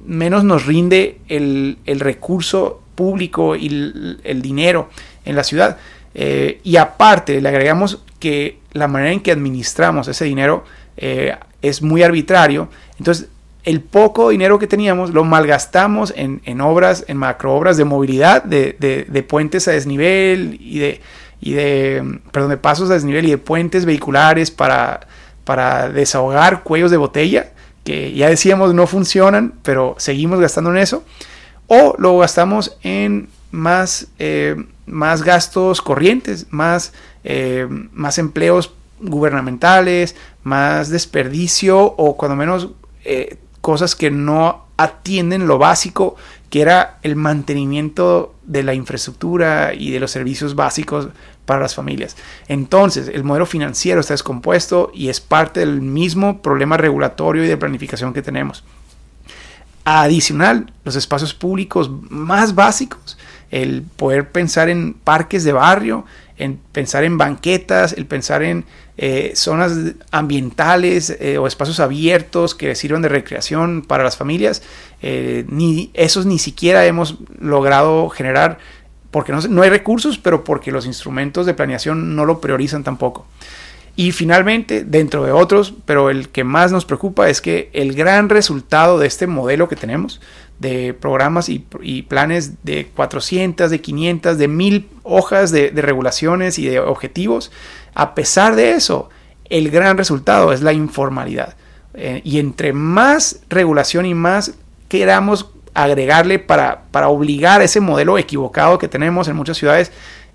menos 0.05 0.43
nos 0.43 0.65
rinde 0.65 1.19
el, 1.27 1.79
el 1.85 1.99
recurso 1.99 2.81
público 2.99 3.55
y 3.55 3.67
el, 4.25 4.41
dinero 4.41 4.89
en 5.23 5.37
la 5.37 5.45
ciudad. 5.45 5.77
Eh, 6.13 6.59
y 6.65 6.75
aparte 6.75 7.39
le 7.39 7.47
agregamos 7.47 8.03
que 8.19 8.59
la 8.73 8.89
manera 8.89 9.13
en 9.13 9.21
que 9.21 9.31
administramos 9.31 10.09
ese 10.09 10.25
dinero 10.25 10.65
eh, 10.97 11.33
es 11.61 11.81
muy 11.81 12.03
arbitrario. 12.03 12.67
Entonces, 12.97 13.29
el 13.63 13.79
poco 13.79 14.31
dinero 14.31 14.59
que 14.59 14.67
teníamos 14.67 15.11
lo 15.11 15.23
malgastamos 15.23 16.13
en, 16.17 16.59
obras, 16.59 17.05
en 17.07 17.15
macroobras 17.15 17.77
de 17.77 17.85
movilidad, 17.85 18.43
de, 18.43 19.25
puentes 19.29 19.69
a 19.69 19.71
desnivel 19.71 20.57
y 20.59 20.79
de, 20.79 21.01
y 21.39 21.53
de, 21.53 22.19
de 22.33 22.57
pasos 22.57 22.89
a 22.89 22.95
desnivel 22.95 23.25
y 23.27 23.29
de 23.29 23.37
puentes 23.37 23.85
vehiculares 23.85 24.51
para, 24.51 25.07
para 25.45 25.87
desahogar 25.87 26.63
cuellos 26.63 26.91
de 26.91 26.97
botella, 26.97 27.51
que 27.85 28.11
ya 28.13 28.27
decíamos 28.27 28.73
no 28.73 28.87
funcionan, 28.87 29.53
pero 29.63 29.95
seguimos 29.99 30.41
gastando 30.41 30.71
en 30.71 30.77
eso 30.77 31.05
o 31.69 31.95
lo 31.97 32.17
gastamos 32.17 32.77
en 32.83 33.29
más, 33.51 34.07
eh, 34.19 34.55
más 34.85 35.23
gastos 35.23 35.81
corrientes, 35.81 36.47
más, 36.49 36.93
eh, 37.23 37.67
más 37.93 38.17
empleos 38.17 38.73
gubernamentales, 38.99 40.15
más 40.43 40.89
desperdicio 40.89 41.79
o 41.79 42.17
cuando 42.17 42.35
menos 42.35 42.69
eh, 43.05 43.37
cosas 43.61 43.95
que 43.95 44.11
no 44.11 44.65
atienden 44.77 45.47
lo 45.47 45.57
básico 45.57 46.15
que 46.49 46.61
era 46.61 46.97
el 47.03 47.15
mantenimiento 47.15 48.33
de 48.43 48.63
la 48.63 48.73
infraestructura 48.73 49.73
y 49.73 49.91
de 49.91 49.99
los 49.99 50.11
servicios 50.11 50.55
básicos 50.55 51.09
para 51.45 51.61
las 51.61 51.75
familias. 51.75 52.17
Entonces, 52.47 53.07
el 53.07 53.23
modelo 53.23 53.45
financiero 53.45 54.01
está 54.01 54.15
descompuesto 54.15 54.91
y 54.93 55.09
es 55.09 55.21
parte 55.21 55.59
del 55.59 55.81
mismo 55.81 56.41
problema 56.41 56.77
regulatorio 56.77 57.43
y 57.43 57.47
de 57.47 57.57
planificación 57.57 58.13
que 58.13 58.23
tenemos. 58.23 58.63
Adicional, 59.91 60.71
los 60.83 60.95
espacios 60.95 61.33
públicos 61.33 61.89
más 62.11 62.53
básicos, 62.53 63.17
el 63.49 63.81
poder 63.81 64.31
pensar 64.31 64.69
en 64.69 64.93
parques 64.93 65.43
de 65.43 65.51
barrio, 65.51 66.05
en 66.37 66.57
pensar 66.71 67.03
en 67.03 67.17
banquetas, 67.17 67.93
el 67.93 68.05
pensar 68.05 68.43
en 68.43 68.65
eh, 68.97 69.31
zonas 69.33 69.73
ambientales 70.11 71.09
eh, 71.19 71.39
o 71.39 71.47
espacios 71.47 71.79
abiertos 71.79 72.53
que 72.53 72.75
sirvan 72.75 73.01
de 73.01 73.09
recreación 73.09 73.81
para 73.81 74.03
las 74.03 74.15
familias, 74.15 74.61
eh, 75.01 75.43
ni 75.47 75.89
esos 75.95 76.27
ni 76.27 76.37
siquiera 76.37 76.85
hemos 76.85 77.15
logrado 77.39 78.09
generar 78.09 78.59
porque 79.09 79.31
no, 79.31 79.41
no 79.41 79.63
hay 79.63 79.71
recursos, 79.71 80.19
pero 80.19 80.43
porque 80.43 80.71
los 80.71 80.85
instrumentos 80.85 81.47
de 81.47 81.55
planeación 81.55 82.15
no 82.15 82.25
lo 82.25 82.39
priorizan 82.39 82.83
tampoco. 82.83 83.25
Y 83.95 84.11
finalmente, 84.11 84.83
dentro 84.83 85.23
de 85.23 85.31
otros, 85.31 85.73
pero 85.85 86.09
el 86.09 86.29
que 86.29 86.43
más 86.43 86.71
nos 86.71 86.85
preocupa 86.85 87.29
es 87.29 87.41
que 87.41 87.69
el 87.73 87.93
gran 87.93 88.29
resultado 88.29 88.97
de 88.97 89.07
este 89.07 89.27
modelo 89.27 89.67
que 89.67 89.75
tenemos, 89.75 90.21
de 90.59 90.93
programas 90.93 91.49
y, 91.49 91.59
planes 92.03 92.63
de 92.63 92.87
400, 92.95 93.71
de 93.71 93.81
500, 93.81 94.37
de 94.37 94.47
1000 94.47 94.89
hojas 95.03 95.51
de, 95.51 95.71
regulaciones 95.75 96.59
y 96.59 96.67
de 96.67 96.79
objetivos, 96.79 97.51
a 97.93 98.13
pesar 98.13 98.55
de 98.55 98.71
eso, 98.71 99.09
el 99.49 99.71
gran 99.71 99.97
resultado 99.97 100.53
es 100.53 100.61
la 100.61 100.73
informalidad. 100.73 101.55
Eh, 101.93 102.21
y 102.23 102.39
entre 102.39 102.71
más 102.73 103.41
regulación 103.49 104.05
y 104.05 104.13
más 104.13 104.53
queramos 104.89 105.49
agregarle 105.73 106.39
para, 106.39 106.83
para 106.91 107.09
obligar 107.09 107.61
ese 107.61 107.79
modelo 107.79 108.17
equivocado 108.17 108.77
que 108.77 108.87
tenemos 108.87 109.27
en 109.27 109.35
muchas 109.35 109.57
ciudades, 109.57 109.91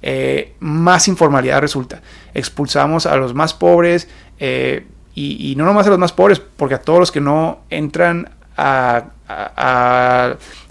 eh, 0.07 0.53
más 0.61 1.09
informalidad 1.09 1.63
resulta. 1.63 2.03
Expulsamos 2.35 3.07
a 3.07 3.17
los 3.17 3.33
más 3.33 3.55
pobres 3.55 4.07
eh, 4.39 4.87
y, 5.15 5.55
no 5.57 5.65
nomás 5.65 5.87
a 5.87 5.91
los 5.91 5.99
más 5.99 6.13
pobres, 6.13 6.41
porque 6.41 6.75
a 6.75 6.83
todos 6.83 6.99
los 6.99 7.11
que 7.11 7.23
no 7.23 7.61
entran 7.71 8.29
a, 8.55 9.07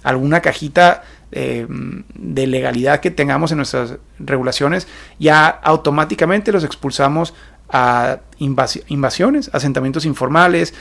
alguna 0.04 0.40
cajita 0.42 1.02
eh, 1.32 1.66
de 1.68 2.46
legalidad 2.46 3.00
que 3.00 3.10
tengamos 3.10 3.52
en 3.52 3.58
nuestras 3.58 3.96
regulaciones, 4.20 4.88
ya 5.18 5.48
automáticamente 5.48 6.52
los 6.52 6.64
expulsamos 6.64 7.34
a 7.70 8.20
invasiones, 8.38 9.50
asentamientos 9.52 10.06
informales, 10.06 10.76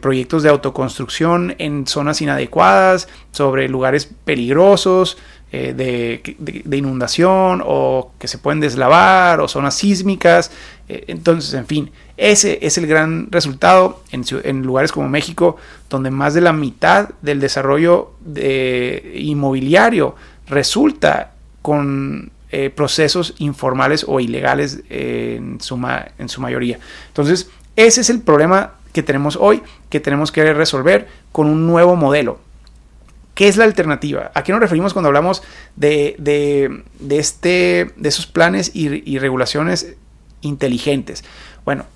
proyectos 0.00 0.42
de 0.42 0.48
autoconstrucción 0.48 1.54
en 1.58 1.86
zonas 1.86 2.20
inadecuadas, 2.20 3.06
sobre 3.30 3.68
lugares 3.68 4.10
peligrosos, 4.24 5.18
eh, 5.54 5.74
de, 5.74 6.76
inundación 6.78 7.62
o 7.62 8.12
que 8.18 8.26
se 8.26 8.38
pueden 8.38 8.60
deslavar 8.60 9.38
o 9.38 9.48
zonas 9.48 9.74
sísmicas. 9.74 10.50
Eh, 10.88 11.04
entonces, 11.08 11.52
en 11.52 11.66
fin, 11.66 11.90
ese 12.16 12.58
es 12.62 12.78
el 12.78 12.86
gran 12.86 13.30
resultado 13.30 14.02
en, 14.12 14.62
lugares 14.62 14.92
como 14.92 15.10
México, 15.10 15.58
donde 15.90 16.10
más 16.10 16.32
de 16.32 16.40
la 16.40 16.54
mitad 16.54 17.10
del 17.20 17.38
desarrollo 17.38 18.12
de 18.20 19.12
inmobiliario 19.14 20.16
resulta 20.48 21.32
con 21.60 22.30
eh, 22.50 22.70
procesos 22.70 23.34
informales 23.36 24.06
o 24.08 24.20
ilegales 24.20 24.80
en, 24.88 25.58
en 26.18 26.28
su 26.30 26.40
mayoría. 26.40 26.78
Entonces, 27.08 27.50
ese 27.76 28.00
es 28.00 28.08
el 28.08 28.22
problema 28.22 28.72
que 28.94 29.02
tenemos 29.02 29.36
hoy, 29.36 29.62
que 29.90 30.00
tenemos 30.00 30.32
que 30.32 30.54
resolver 30.54 31.08
con 31.30 31.46
un 31.46 31.66
nuevo 31.66 31.94
modelo. 31.94 32.38
¿Qué 33.34 33.48
es 33.48 33.56
la 33.56 33.64
alternativa? 33.64 34.30
¿A 34.34 34.44
qué 34.44 34.52
nos 34.52 34.60
referimos 34.60 34.92
cuando 34.92 35.08
hablamos 35.08 35.42
de, 35.76 36.82
este, 37.10 37.90
de 37.96 38.08
esos 38.08 38.26
planes 38.26 38.72
y, 38.74 39.18
regulaciones 39.18 39.94
inteligentes? 40.42 41.24
Bueno, 41.64 41.86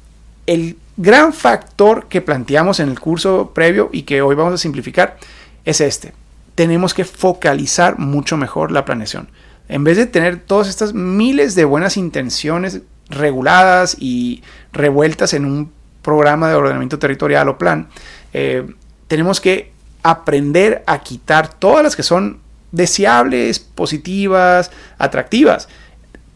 el 0.46 0.76
gran 0.96 1.34
factor 1.34 2.06
que 2.08 2.22
planteamos 2.22 2.80
en 2.80 2.88
el 2.88 2.98
curso 2.98 3.52
previo 3.54 3.90
y 3.92 4.02
que 4.02 4.22
hoy 4.22 4.34
vamos 4.34 4.54
a 4.54 4.58
simplificar 4.58 5.18
es 5.66 5.82
este. 5.82 6.14
Tenemos 6.54 6.94
que 6.94 7.04
focalizar 7.04 7.98
mucho 7.98 8.38
mejor 8.38 8.72
la 8.72 8.86
planeación. 8.86 9.28
En 9.68 9.84
vez 9.84 9.98
de 9.98 10.06
tener 10.06 10.38
todas 10.40 10.68
estas 10.68 10.94
miles 10.94 11.54
de 11.54 11.66
buenas 11.66 11.98
intenciones 11.98 12.80
reguladas 13.10 13.96
y 14.00 14.42
revueltas 14.72 15.34
en 15.34 15.44
un 15.44 15.72
programa 16.00 16.48
de 16.48 16.54
ordenamiento 16.54 16.98
territorial 16.98 17.48
o 17.48 17.58
plan, 17.58 17.88
eh, 18.32 18.66
tenemos 19.08 19.40
que 19.40 19.75
aprender 20.10 20.84
a 20.86 21.00
quitar 21.00 21.52
todas 21.52 21.82
las 21.82 21.96
que 21.96 22.02
son 22.02 22.38
deseables, 22.70 23.58
positivas, 23.58 24.70
atractivas, 24.98 25.68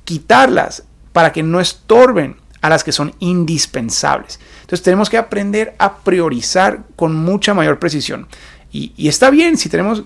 quitarlas 0.05 0.83
para 1.13 1.33
que 1.33 1.43
no 1.43 1.61
estorben 1.61 2.37
a 2.63 2.69
las 2.69 2.83
que 2.83 2.93
son 2.93 3.15
indispensables. 3.21 4.41
Entonces 4.63 4.83
tenemos 4.83 5.09
que 5.09 5.19
aprender 5.19 5.75
a 5.79 5.99
priorizar 5.99 6.81
con 6.97 7.15
mucha 7.15 7.55
mayor 7.55 7.79
precisión. 7.79 8.27
Y, 8.73 9.09
está 9.09 9.31
bien 9.31 9.57
si 9.57 9.69
tenemos 9.69 10.03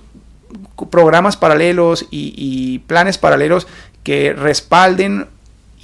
programas 0.90 1.36
paralelos 1.36 2.06
y, 2.10 2.80
planes 2.80 3.18
paralelos 3.18 3.66
que 4.02 4.34
respalden 4.34 5.26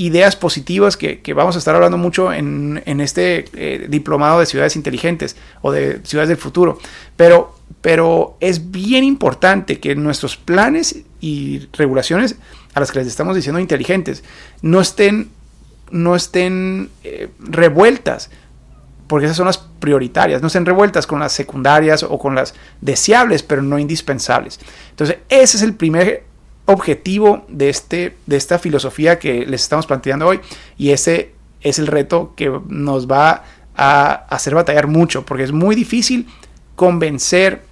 ideas 0.01 0.35
positivas 0.35 0.97
que, 0.97 1.21
vamos 1.35 1.57
a 1.57 1.59
estar 1.59 1.75
hablando 1.75 1.99
mucho 1.99 2.33
en, 2.33 2.81
este 3.01 3.45
eh, 3.53 3.87
diplomado 3.89 4.41
de 4.41 4.47
ciudades 4.47 4.77
inteligentes 4.77 5.37
o 5.63 5.73
de 5.73 6.01
ciudades 6.05 6.29
del 6.29 6.39
futuro. 6.39 6.79
Pero 7.17 7.61
pero 7.81 8.37
es 8.41 8.71
bien 8.71 9.05
importante 9.05 9.81
que 9.81 9.95
nuestros 9.95 10.37
planes 10.37 10.97
y 11.21 11.67
regulaciones 11.73 12.37
a 12.75 12.81
las 12.81 12.91
que 12.91 12.99
les 12.99 13.09
estamos 13.09 13.37
diciendo 13.37 13.59
inteligentes 13.59 14.23
no 14.61 14.81
estén, 14.81 15.31
no 15.91 16.15
estén 16.15 16.91
eh, 17.05 17.29
revueltas, 17.39 18.31
porque 19.07 19.27
esas 19.27 19.37
son 19.37 19.47
las 19.47 19.59
prioritarias, 19.59 20.43
no 20.43 20.49
estén 20.49 20.67
revueltas 20.67 21.07
con 21.07 21.21
las 21.21 21.33
secundarias 21.33 22.03
o 22.03 22.19
con 22.19 22.35
las 22.35 22.55
deseables, 22.81 23.43
pero 23.43 23.63
no 23.63 23.79
indispensables. 23.79 24.61
Entonces, 24.91 25.19
ese 25.29 25.57
es 25.57 25.63
el 25.63 25.75
primer 25.75 26.25
objetivo 26.71 27.45
de, 27.49 27.69
este, 27.69 28.17
de 28.27 28.37
esta 28.37 28.59
filosofía 28.59 29.19
que 29.19 29.47
les 29.47 29.63
estamos 29.63 29.87
planteando 29.87 30.27
hoy 30.27 30.41
y 30.77 30.91
ese 30.91 31.33
es 31.61 31.79
el 31.79 31.87
reto 31.87 32.35
que 32.37 32.51
nos 32.69 33.11
va 33.11 33.45
a 33.77 34.13
hacer 34.29 34.55
batallar 34.55 34.87
mucho 34.87 35.25
porque 35.25 35.45
es 35.45 35.53
muy 35.53 35.75
difícil 35.75 36.27
convencer 36.77 37.63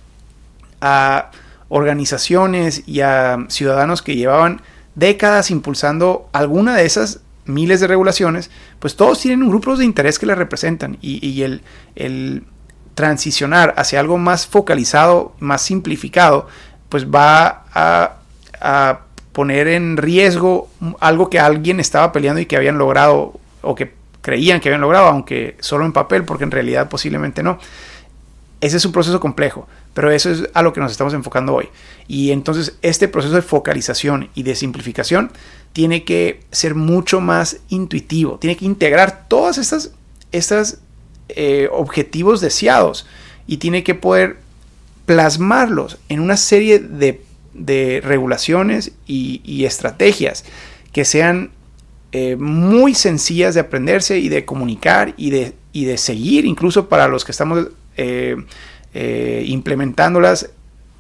a 0.81 1.31
organizaciones 1.69 2.83
y 2.87 3.01
a 3.01 3.47
ciudadanos 3.49 4.03
que 4.03 4.17
llevaban 4.17 4.63
décadas 4.95 5.51
impulsando 5.51 6.29
alguna 6.33 6.77
de 6.77 6.87
esas 6.87 7.21
miles 7.45 7.81
de 7.81 7.87
regulaciones, 7.87 8.51
pues 8.79 8.97
todos 8.97 9.21
tienen 9.21 9.49
grupos 9.49 9.79
de 9.79 9.85
interés 9.85 10.19
que 10.19 10.27
les 10.27 10.37
representan 10.37 10.99
y, 11.01 11.43
el, 11.43 11.63
el, 11.95 12.45
transicionar 12.95 13.75
hacia 13.77 14.01
algo 14.01 14.19
más 14.19 14.47
focalizado, 14.47 15.33
más 15.39 15.63
simplificado, 15.63 16.49
pues 16.89 17.07
va 17.07 17.65
a, 17.73 18.17
a, 18.61 19.01
poner 19.39 19.69
en 19.69 19.97
riesgo 19.97 20.69
algo 20.99 21.31
que 21.31 21.39
alguien 21.39 21.79
estaba 21.79 22.11
peleando 22.11 22.41
y 22.41 22.47
que 22.47 22.57
habían 22.57 22.77
logrado 22.77 23.39
o 23.63 23.75
que 23.77 23.93
creían 24.21 24.59
que 24.59 24.69
habían 24.69 24.81
logrado, 24.81 25.07
aunque 25.07 25.57
solo 25.61 25.85
en 25.85 25.93
papel, 25.93 26.25
porque 26.25 26.43
en 26.43 26.51
realidad 26.51 26.89
posiblemente 26.89 27.45
no. 27.45 27.61
Ese 28.61 28.79
es 28.79 28.85
un 28.85 28.91
proceso 28.91 29.21
complejo, 29.21 29.69
pero 29.95 30.11
eso 30.11 30.31
es 30.31 30.49
a 30.55 30.63
lo 30.63 30.73
que 30.73 30.81
nos 30.81 30.91
estamos 30.91 31.15
enfocando 31.15 31.55
hoy. 31.55 31.69
Y 32.09 32.33
entonces 32.33 32.77
este 32.83 33.07
proceso 33.07 33.37
de 33.37 33.43
focalización 33.43 34.29
y 34.35 34.43
de 34.43 34.57
simplificación 34.57 35.31
tiene 35.73 36.03
que 36.03 36.41
ser 36.51 36.75
mucho 36.75 37.21
más 37.21 37.61
intuitivo, 37.69 38.39
tiene 38.41 38.57
que 38.57 38.65
integrar 38.65 39.29
todos 39.29 39.59
estos 39.59 39.93
estas, 40.33 40.81
eh, 41.29 41.69
objetivos 41.71 42.41
deseados 42.41 43.07
y 43.47 43.59
tiene 43.59 43.85
que 43.85 43.95
poder 43.95 44.39
plasmarlos 45.07 45.99
en 46.09 46.19
una 46.19 46.37
serie 46.37 46.81
de, 46.81 47.23
regulaciones 47.55 48.93
y, 49.07 49.65
estrategias 49.65 50.45
que 50.93 51.05
sean 51.05 51.51
eh, 52.13 52.37
muy 52.37 52.95
sencillas 52.95 53.55
de 53.55 53.61
aprenderse 53.61 54.19
y 54.19 54.29
de 54.29 54.45
comunicar 54.45 55.15
y 55.17 55.31
de, 55.31 55.55
y 55.73 55.85
de 55.85 55.99
seguir, 55.99 56.47
incluso 56.47 56.89
para 56.89 57.09
los 57.09 57.25
que 57.25 57.33
estamos 57.33 57.69
eh, 57.97 58.37
implementándolas, 59.47 60.51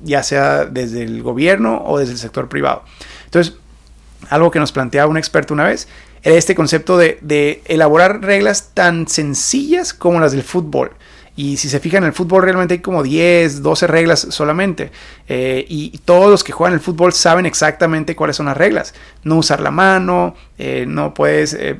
ya 0.02 0.22
sea 0.22 0.64
desde 0.66 1.02
el 1.02 1.22
gobierno 1.22 1.82
o 1.84 1.98
desde 1.98 2.12
el 2.12 2.18
sector 2.18 2.48
privado. 2.48 2.84
Entonces, 3.24 3.54
algo 4.28 4.50
que 4.50 4.58
nos 4.58 4.72
planteaba 4.72 5.10
un 5.10 5.16
experto 5.16 5.54
una 5.54 5.64
vez, 5.64 5.88
era 6.22 6.36
este 6.36 6.54
concepto 6.54 6.98
de, 6.98 7.62
elaborar 7.66 8.22
reglas 8.22 8.70
tan 8.74 9.08
sencillas 9.08 9.94
como 9.94 10.20
las 10.20 10.32
del 10.32 10.42
fútbol. 10.42 10.92
Y 11.38 11.56
si 11.56 11.68
se 11.68 11.78
fijan, 11.78 12.02
en 12.02 12.08
el 12.08 12.12
fútbol 12.12 12.42
realmente 12.42 12.74
hay 12.74 12.80
como 12.80 13.04
10, 13.04 13.62
12 13.62 13.86
reglas 13.86 14.26
solamente. 14.30 14.90
Eh, 15.28 15.64
y 15.68 15.96
todos 16.04 16.32
los 16.32 16.42
que 16.42 16.50
juegan 16.50 16.74
el 16.74 16.80
fútbol 16.80 17.12
saben 17.12 17.46
exactamente 17.46 18.16
cuáles 18.16 18.34
son 18.34 18.46
las 18.46 18.56
reglas. 18.56 18.92
No 19.22 19.36
usar 19.36 19.60
la 19.60 19.70
mano, 19.70 20.34
eh, 20.58 20.84
no 20.88 21.14
puedes 21.14 21.54
eh, 21.54 21.76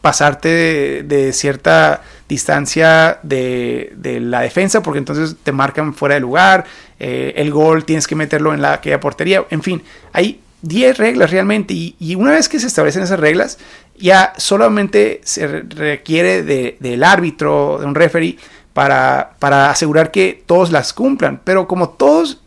pasarte 0.00 1.04
de, 1.04 1.32
cierta 1.32 2.02
distancia 2.28 3.20
de, 3.22 3.92
la 4.20 4.40
defensa 4.40 4.82
porque 4.82 4.98
entonces 4.98 5.36
te 5.40 5.52
marcan 5.52 5.94
fuera 5.94 6.16
de 6.16 6.20
lugar. 6.20 6.64
el 6.98 7.52
gol 7.52 7.84
tienes 7.84 8.08
que 8.08 8.16
meterlo 8.16 8.52
en 8.54 8.60
la, 8.60 8.72
aquella 8.72 8.98
portería. 8.98 9.44
En 9.50 9.62
fin, 9.62 9.84
hay 10.12 10.40
10 10.62 10.98
reglas 10.98 11.30
realmente 11.30 11.74
y, 11.74 12.14
una 12.16 12.32
vez 12.32 12.48
que 12.48 12.58
se 12.58 12.66
establecen 12.66 13.04
esas 13.04 13.20
reglas, 13.20 13.58
ya 13.96 14.32
solamente 14.36 15.20
se 15.22 15.46
requiere 15.46 16.42
del 16.42 17.04
árbitro, 17.04 17.78
de 17.78 17.86
un 17.86 17.94
referee, 17.94 18.36
para, 18.74 19.36
para 19.38 19.70
asegurar 19.70 20.10
que 20.10 20.42
todos 20.44 20.70
las 20.70 20.92
cumplan. 20.92 21.40
Pero 21.42 21.66
como 21.66 21.88
todos 21.88 22.42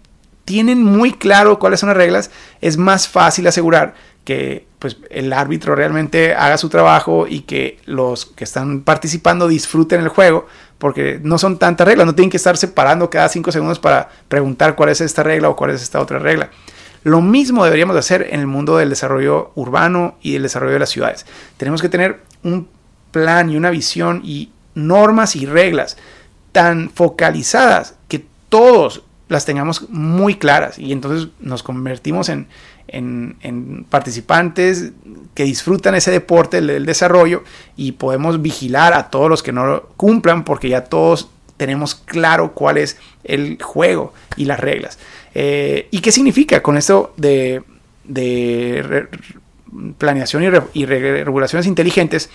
tienen 0.45 0.83
muy 0.83 1.13
claro 1.13 1.57
cuáles 1.57 1.79
son 1.79 1.89
las 1.89 1.97
reglas, 1.97 2.29
es 2.61 2.77
más 2.77 3.07
fácil 3.07 3.47
asegurar 3.47 3.95
que 4.23 4.67
pues, 4.79 4.97
el 5.09 5.33
árbitro 5.33 5.73
realmente 5.73 6.35
haga 6.35 6.57
su 6.57 6.69
trabajo 6.69 7.27
y 7.27 7.41
que 7.41 7.79
los 7.85 8.25
que 8.25 8.43
están 8.43 8.81
participando 8.81 9.47
disfruten 9.47 10.01
el 10.01 10.09
juego, 10.09 10.45
porque 10.77 11.19
no 11.23 11.37
son 11.37 11.57
tantas 11.57 11.87
reglas, 11.87 12.05
no 12.05 12.13
tienen 12.13 12.29
que 12.29 12.37
estar 12.37 12.57
separando 12.57 13.09
cada 13.09 13.29
5 13.29 13.51
segundos 13.51 13.79
para 13.79 14.09
preguntar 14.27 14.75
cuál 14.75 14.89
es 14.89 15.01
esta 15.01 15.23
regla 15.23 15.49
o 15.49 15.55
cuál 15.55 15.71
es 15.71 15.81
esta 15.81 15.99
otra 16.01 16.19
regla. 16.19 16.49
Lo 17.03 17.21
mismo 17.21 17.63
deberíamos 17.63 17.95
hacer 17.95 18.27
en 18.31 18.41
el 18.41 18.47
mundo 18.47 18.77
del 18.77 18.89
desarrollo 18.89 19.51
urbano 19.55 20.17
y 20.21 20.33
del 20.33 20.43
desarrollo 20.43 20.73
de 20.73 20.79
las 20.79 20.89
ciudades. 20.89 21.25
Tenemos 21.55 21.81
que 21.81 21.89
tener 21.89 22.19
un 22.43 22.67
plan 23.11 23.49
y 23.49 23.55
una 23.55 23.69
visión 23.69 24.21
y 24.25 24.51
normas 24.75 25.35
y 25.35 25.45
reglas 25.45 25.97
tan 26.57 26.89
focalizadas 26.89 27.93
que 28.07 28.25
todos 28.49 29.03
las 29.29 29.45
tengamos 29.45 29.87
muy 29.91 30.33
claras 30.33 30.79
y 30.79 30.91
entonces 30.91 31.27
nos 31.39 31.61
convertimos 31.61 32.29
en, 32.29 32.47
participantes 33.91 34.93
que 35.35 35.43
disfrutan 35.43 35.93
ese 35.93 36.09
deporte 36.09 36.59
del 36.59 36.87
desarrollo 36.87 37.43
y 37.75 37.91
podemos 37.91 38.41
vigilar 38.41 38.95
a 38.95 39.11
todos 39.11 39.29
los 39.29 39.43
que 39.43 39.51
no 39.51 39.67
lo 39.67 39.89
cumplan 39.97 40.43
porque 40.45 40.67
ya 40.67 40.85
todos 40.85 41.29
tenemos 41.57 41.93
claro 41.93 42.53
cuál 42.55 42.79
es 42.79 42.97
el 43.23 43.61
juego 43.61 44.15
y 44.35 44.45
las 44.45 44.59
reglas. 44.59 44.97
Eh, 45.35 45.89
¿Y 45.91 45.99
qué 45.99 46.11
significa 46.11 46.63
con 46.63 46.75
esto 46.75 47.13
de, 47.17 47.61
planeación 49.99 50.41
y, 50.73 50.85
regulaciones 50.87 51.67
inteligentes? 51.67 52.31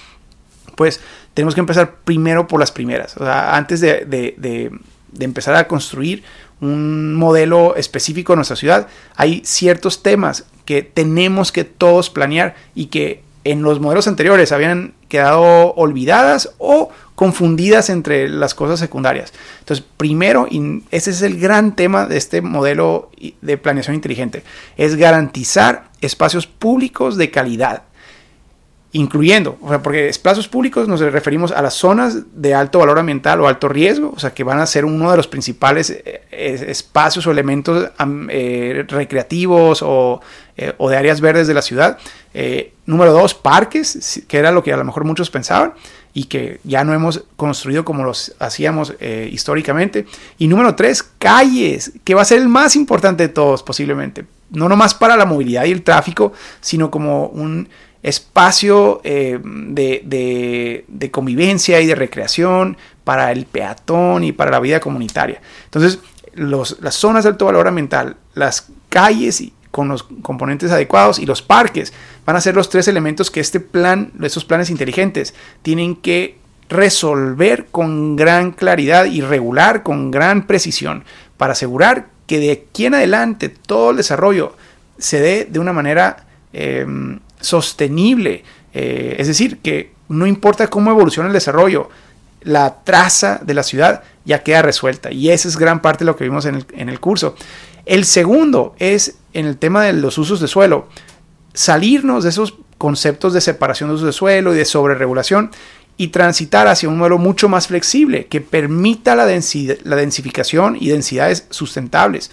Pues 0.76 1.00
tenemos 1.34 1.54
que 1.54 1.60
empezar 1.60 1.96
primero 2.04 2.46
por 2.46 2.60
las 2.60 2.72
primeras. 2.72 3.16
antes 3.20 3.80
de, 3.80 4.70
empezar 5.18 5.54
a 5.54 5.68
construir 5.68 6.24
un 6.60 7.14
modelo 7.14 7.74
específico 7.76 8.32
en 8.32 8.38
nuestra 8.38 8.56
ciudad, 8.56 8.86
hay 9.16 9.42
ciertos 9.44 10.02
temas 10.02 10.44
que 10.64 10.82
tenemos 10.82 11.52
que 11.52 11.64
todos 11.64 12.10
planear 12.10 12.54
y 12.74 12.86
que 12.86 13.22
en 13.44 13.62
los 13.62 13.80
modelos 13.80 14.06
anteriores 14.06 14.52
habían 14.52 14.94
quedado 15.08 15.74
olvidadas 15.74 16.50
o 16.58 16.90
confundidas 17.16 17.90
entre 17.90 18.28
las 18.28 18.54
cosas 18.54 18.78
secundarias. 18.78 19.32
Entonces, 19.60 19.84
primero, 19.96 20.46
y 20.48 20.84
ese 20.92 21.10
es 21.10 21.22
el 21.22 21.40
gran 21.40 21.74
tema 21.74 22.06
de 22.06 22.16
este 22.16 22.40
modelo 22.40 23.10
de 23.40 23.58
planeación 23.58 23.96
inteligente, 23.96 24.44
es 24.76 24.94
garantizar 24.94 25.90
espacios 26.00 26.46
públicos 26.46 27.16
de 27.16 27.30
calidad 27.30 27.82
incluyendo, 28.94 29.56
o 29.62 29.70
sea, 29.70 29.82
porque 29.82 30.08
espacios 30.08 30.48
públicos 30.48 30.86
nos 30.86 31.00
referimos 31.00 31.50
a 31.50 31.62
las 31.62 31.72
zonas 31.72 32.24
de 32.34 32.54
alto 32.54 32.78
valor 32.78 32.98
ambiental 32.98 33.40
o 33.40 33.48
alto 33.48 33.70
riesgo, 33.70 34.12
o 34.14 34.18
sea, 34.18 34.34
que 34.34 34.44
van 34.44 34.60
a 34.60 34.66
ser 34.66 34.84
uno 34.84 35.10
de 35.10 35.16
los 35.16 35.26
principales 35.26 35.90
eh, 35.90 36.20
espacios 36.30 37.26
o 37.26 37.30
elementos 37.30 37.90
eh, 38.28 38.84
recreativos 38.86 39.80
o, 39.82 40.20
eh, 40.58 40.74
o, 40.76 40.90
de 40.90 40.96
áreas 40.98 41.22
verdes 41.22 41.46
de 41.46 41.54
la 41.54 41.62
ciudad. 41.62 41.98
número 42.84 43.12
dos, 43.12 43.32
parques, 43.32 44.24
que 44.28 44.36
era 44.36 44.52
lo 44.52 44.62
que 44.62 44.74
a 44.74 44.76
lo 44.76 44.84
mejor 44.84 45.04
muchos 45.04 45.30
pensaban 45.30 45.72
y 46.12 46.24
que 46.24 46.60
ya 46.62 46.84
no 46.84 46.92
hemos 46.92 47.24
construido 47.36 47.86
como 47.86 48.04
los 48.04 48.34
hacíamos 48.40 48.92
históricamente. 49.30 50.04
Y 50.36 50.48
número 50.48 50.74
tres, 50.74 51.02
calles, 51.02 51.92
que 52.04 52.14
va 52.14 52.20
a 52.20 52.26
ser 52.26 52.40
el 52.40 52.48
más 52.48 52.76
importante 52.76 53.22
de 53.22 53.28
todos 53.30 53.62
posiblemente, 53.62 54.26
no 54.50 54.68
nomás 54.68 54.92
para 54.92 55.16
la 55.16 55.24
movilidad 55.24 55.64
y 55.64 55.72
el 55.72 55.82
tráfico, 55.82 56.34
sino 56.60 56.90
como 56.90 57.28
un 57.28 57.68
espacio 58.02 59.00
eh, 59.04 59.38
de, 59.42 61.10
convivencia 61.10 61.80
y 61.80 61.86
de 61.86 61.94
recreación 61.94 62.76
para 63.04 63.30
el 63.32 63.46
peatón 63.46 64.24
y 64.24 64.32
para 64.32 64.50
la 64.50 64.60
vida 64.60 64.80
comunitaria. 64.80 65.40
Entonces, 65.64 66.00
las 66.34 66.94
zonas 66.94 67.24
de 67.24 67.30
alto 67.30 67.46
valor 67.46 67.68
ambiental, 67.68 68.16
las 68.34 68.68
calles 68.88 69.44
con 69.70 69.88
los 69.88 70.02
componentes 70.02 70.70
adecuados 70.70 71.18
y 71.18 71.26
los 71.26 71.42
parques 71.42 71.92
van 72.24 72.36
a 72.36 72.40
ser 72.40 72.54
los 72.54 72.68
tres 72.68 72.88
elementos 72.88 73.30
que 73.30 73.40
este 73.40 73.60
plan, 73.60 74.12
estos 74.22 74.44
planes 74.44 74.70
inteligentes, 74.70 75.34
tienen 75.62 75.96
que 75.96 76.36
resolver 76.68 77.66
con 77.70 78.16
gran 78.16 78.52
claridad 78.52 79.04
y 79.04 79.20
regular 79.20 79.82
con 79.82 80.10
gran 80.10 80.46
precisión 80.46 81.04
para 81.36 81.52
asegurar 81.52 82.06
que 82.26 82.38
de 82.38 82.52
aquí 82.52 82.86
en 82.86 82.94
adelante 82.94 83.48
todo 83.48 83.90
el 83.90 83.96
desarrollo 83.98 84.56
se 84.98 85.20
dé 85.20 85.44
de 85.44 85.58
una 85.58 85.72
manera 85.72 86.24
em, 86.52 87.20
sostenible. 87.42 88.44
Eh, 88.72 89.16
es 89.18 89.26
decir, 89.26 89.58
que 89.58 89.92
no 90.08 90.26
importa 90.26 90.68
cómo 90.68 90.90
evoluciona 90.90 91.28
el 91.28 91.34
desarrollo, 91.34 91.90
la 92.42 92.82
traza 92.84 93.40
de 93.42 93.54
la 93.54 93.62
ciudad 93.62 94.02
ya 94.24 94.42
queda 94.42 94.62
resuelta. 94.62 95.12
Y 95.12 95.30
esa 95.30 95.48
es 95.48 95.56
gran 95.56 95.82
parte 95.82 96.04
de 96.04 96.10
lo 96.10 96.16
que 96.16 96.24
vimos 96.24 96.46
en 96.46 96.64
el, 96.88 97.00
curso. 97.00 97.36
El 97.86 98.04
segundo 98.04 98.74
es 98.78 99.16
en 99.32 99.46
el 99.46 99.56
tema 99.58 99.84
de 99.84 99.92
los 99.92 100.18
usos 100.18 100.40
de 100.40 100.48
suelo, 100.48 100.88
salirnos 101.54 102.24
de 102.24 102.30
esos 102.30 102.54
conceptos 102.78 103.32
de 103.32 103.40
separación 103.40 103.90
de 103.90 103.94
usos 103.94 104.06
de 104.06 104.12
suelo 104.12 104.54
y 104.54 104.56
de 104.56 104.64
sobreregulación 104.64 105.50
y 105.96 106.08
transitar 106.08 106.68
hacia 106.68 106.88
un 106.88 106.98
modelo 106.98 107.18
mucho 107.18 107.48
más 107.48 107.68
flexible 107.68 108.26
que 108.26 108.40
permita 108.40 109.14
la, 109.14 109.26
la 109.26 109.96
densificación 109.96 110.76
y 110.80 110.88
densidades 110.88 111.46
sustentables 111.50 112.30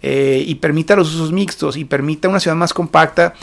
eh, 0.00 0.42
y 0.44 0.56
permita 0.56 0.96
los 0.96 1.14
usos 1.14 1.30
mixtos 1.30 1.76
y 1.76 1.84
permita 1.84 2.28
una 2.28 2.40
ciudad 2.40 2.56
más 2.56 2.74
compacta 2.74 3.34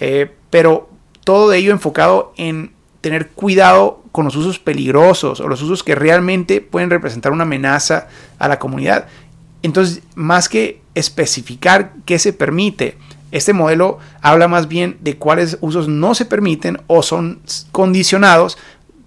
eh, 0.00 0.28
pero 0.50 0.88
todo 1.24 1.52
ello 1.52 1.72
enfocado 1.72 2.32
en 2.36 2.72
tener 3.00 3.28
cuidado 3.28 4.02
con 4.12 4.24
los 4.24 4.36
usos 4.36 4.58
peligrosos 4.58 5.40
o 5.40 5.48
los 5.48 5.62
usos 5.62 5.82
que 5.82 5.94
realmente 5.94 6.60
pueden 6.60 6.90
representar 6.90 7.32
una 7.32 7.44
amenaza 7.44 8.08
a 8.38 8.48
la 8.48 8.58
comunidad. 8.58 9.06
Entonces, 9.62 10.02
más 10.14 10.48
que 10.48 10.80
especificar 10.94 11.92
qué 12.04 12.18
se 12.18 12.32
permite, 12.32 12.96
Este 13.30 13.52
modelo 13.52 13.98
habla 14.22 14.48
más 14.48 14.68
bien 14.68 14.96
de 15.00 15.18
cuáles 15.18 15.58
usos 15.60 15.86
no 15.86 16.14
se 16.14 16.24
permiten 16.24 16.80
o 16.86 17.02
son 17.02 17.42
condicionados 17.72 18.56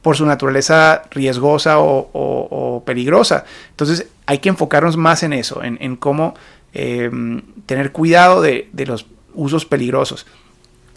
por 0.04 0.16
su 0.16 0.28
naturaleza 0.28 1.02
riesgosa 1.10 1.80
o, 1.80 2.84
peligrosa. 2.86 3.46
Entonces 3.72 4.06
hay 4.28 4.38
que 4.38 4.50
enfocarnos 4.50 4.96
más 4.96 5.24
en 5.24 5.34
eso, 5.34 5.64
en, 5.64 5.96
cómo 5.96 6.36
em, 6.74 7.42
tener 7.66 7.92
cuidado 7.92 8.44
de 8.44 8.70
los 8.86 9.08
usos 9.34 9.66
peligrosos. 9.66 10.28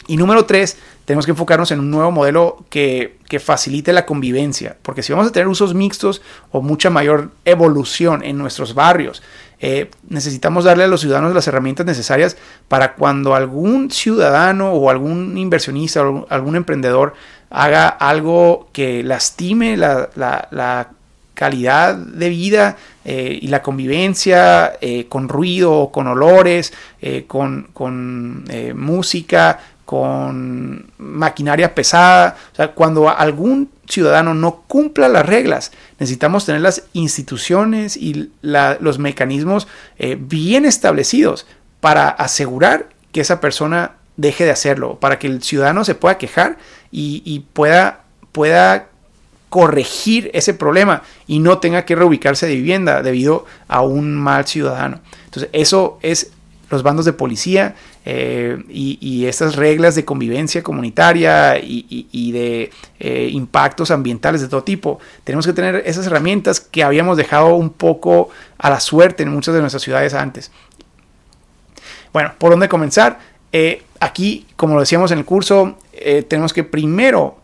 Y 0.07 0.17
número 0.17 0.45
tres, 0.45 0.77
tenemos 1.05 1.25
que 1.25 1.31
enfocarnos 1.31 1.71
en 1.71 1.79
un 1.79 1.91
nuevo 1.91 2.11
modelo 2.11 2.65
que, 2.69 3.15
facilite 3.39 3.91
la 3.91 4.05
convivencia, 4.05 4.77
porque 4.81 5.03
si 5.03 5.11
vamos 5.11 5.27
a 5.27 5.31
tener 5.31 5.49
usos 5.49 5.73
mixtos 5.73 6.21
o 6.51 6.61
mucha 6.61 6.89
mayor 6.89 7.31
evolución 7.43 8.23
en 8.23 8.37
nuestros 8.37 8.73
barrios, 8.73 9.21
eh, 9.59 9.91
necesitamos 10.07 10.63
darle 10.63 10.85
a 10.85 10.87
los 10.87 11.01
ciudadanos 11.01 11.33
las 11.33 11.47
herramientas 11.47 11.85
necesarias 11.85 12.37
para 12.69 12.93
cuando 12.93 13.35
algún 13.35 13.91
ciudadano 13.91 14.71
o 14.71 14.89
algún 14.89 15.37
inversionista 15.37 16.07
o 16.07 16.25
algún 16.29 16.55
emprendedor 16.55 17.13
haga 17.49 17.87
algo 17.87 18.69
que 18.71 19.03
lastime 19.03 19.75
la, 19.75 20.89
calidad 21.33 21.95
de 21.95 22.29
vida 22.29 22.77
eh, 23.03 23.37
y 23.41 23.49
la 23.49 23.61
convivencia 23.61 24.77
eh, 24.79 25.07
con 25.09 25.27
ruido, 25.27 25.89
con 25.91 26.07
olores, 26.07 26.71
con, 27.27 27.67
con 27.73 28.45
música, 28.73 29.59
con 29.85 30.91
maquinaria 30.97 31.75
pesada. 31.75 32.35
O 32.51 32.55
sea, 32.55 32.71
cuando 32.71 33.09
algún 33.09 33.69
ciudadano 33.87 34.33
no 34.33 34.63
cumpla 34.67 35.07
las 35.07 35.25
reglas, 35.25 35.71
necesitamos 35.99 36.45
tener 36.45 36.61
las 36.61 36.83
instituciones 36.93 37.95
y 37.95 38.31
los 38.41 38.99
mecanismos 38.99 39.67
eh, 39.97 40.17
bien 40.19 40.65
establecidos 40.65 41.45
para 41.79 42.09
asegurar 42.09 42.89
que 43.11 43.21
esa 43.21 43.39
persona 43.39 43.91
deje 44.17 44.45
de 44.45 44.51
hacerlo, 44.51 44.99
para 44.99 45.19
que 45.19 45.27
el 45.27 45.43
ciudadano 45.43 45.85
se 45.85 45.95
pueda 45.95 46.17
quejar 46.17 46.57
y, 46.91 47.45
pueda, 47.53 48.01
pueda 48.31 48.87
corregir 49.49 50.31
ese 50.33 50.53
problema 50.53 51.03
y 51.27 51.39
no 51.39 51.59
tenga 51.59 51.85
que 51.85 51.95
reubicarse 51.95 52.47
de 52.47 52.55
vivienda 52.55 53.03
debido 53.03 53.45
a 53.67 53.81
un 53.81 54.15
mal 54.15 54.47
ciudadano. 54.47 54.99
Entonces, 55.25 55.49
eso 55.53 55.99
es 56.01 56.31
los 56.69 56.83
bandos 56.83 57.05
de 57.05 57.13
policía 57.13 57.75
eh, 58.05 58.63
y, 58.69 59.25
estas 59.25 59.55
reglas 59.55 59.95
de 59.95 60.05
convivencia 60.05 60.63
comunitaria 60.63 61.57
y, 61.59 62.31
de 62.31 62.71
eh, 62.99 63.29
impactos 63.31 63.91
ambientales 63.91 64.41
de 64.41 64.47
todo 64.47 64.63
tipo. 64.63 64.99
Tenemos 65.23 65.45
que 65.45 65.53
tener 65.53 65.83
esas 65.85 66.07
herramientas 66.07 66.59
que 66.59 66.83
habíamos 66.83 67.17
dejado 67.17 67.55
un 67.55 67.69
poco 67.69 68.29
a 68.57 68.69
la 68.69 68.79
suerte 68.79 69.23
en 69.23 69.29
muchas 69.29 69.53
de 69.53 69.61
nuestras 69.61 69.83
ciudades 69.83 70.13
antes. 70.13 70.51
Bueno, 72.13 72.33
¿por 72.37 72.51
dónde 72.51 72.69
comenzar? 72.69 73.19
Eh, 73.51 73.83
aquí, 73.99 74.45
como 74.55 74.75
lo 74.75 74.81
decíamos 74.81 75.11
en 75.11 75.19
el 75.19 75.25
curso, 75.25 75.77
tenemos 76.27 76.53
que 76.53 76.63
primero, 76.63 77.37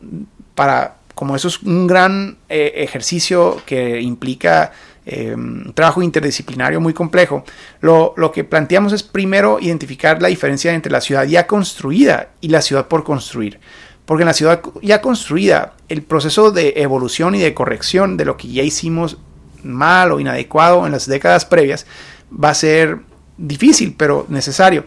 para, 0.55 0.95
como 1.15 1.35
eso 1.35 1.47
es 1.47 1.61
un 1.63 1.87
gran 1.87 2.37
ejercicio 2.49 3.61
que 3.65 4.01
implica 4.01 4.71
eh, 5.05 5.33
un 5.33 5.73
trabajo 5.73 6.03
interdisciplinario 6.03 6.79
muy 6.79 6.93
complejo, 6.93 7.43
lo, 7.79 8.13
que 8.33 8.43
planteamos 8.43 8.93
es 8.93 9.01
primero 9.01 9.59
identificar 9.59 10.21
la 10.21 10.27
diferencia 10.27 10.73
entre 10.73 10.91
la 10.91 11.01
ciudad 11.01 11.25
ya 11.25 11.47
construida 11.47 12.29
y 12.39 12.49
la 12.49 12.61
ciudad 12.61 12.87
por 12.87 13.03
construir. 13.03 13.59
Porque 14.05 14.23
en 14.23 14.27
la 14.27 14.33
ciudad 14.33 14.61
ya 14.81 15.01
construida, 15.01 15.73
el 15.89 16.03
proceso 16.03 16.51
de 16.51 16.73
evolución 16.77 17.33
y 17.33 17.39
de 17.39 17.53
corrección 17.53 18.15
de 18.15 18.25
lo 18.25 18.37
que 18.37 18.49
ya 18.49 18.61
hicimos 18.61 19.17
mal 19.63 20.11
o 20.11 20.19
inadecuado 20.19 20.85
en 20.85 20.91
las 20.91 21.07
décadas 21.07 21.45
previas 21.45 21.85
va 22.31 22.49
a 22.49 22.55
ser 22.55 22.99
difícil, 23.37 23.95
pero 23.97 24.25
necesario. 24.29 24.85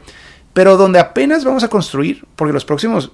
Pero 0.53 0.77
donde 0.77 1.01
apenas 1.01 1.45
vamos 1.45 1.65
a 1.65 1.69
construir, 1.69 2.25
porque 2.37 2.53
los 2.53 2.65
próximos 2.65 3.11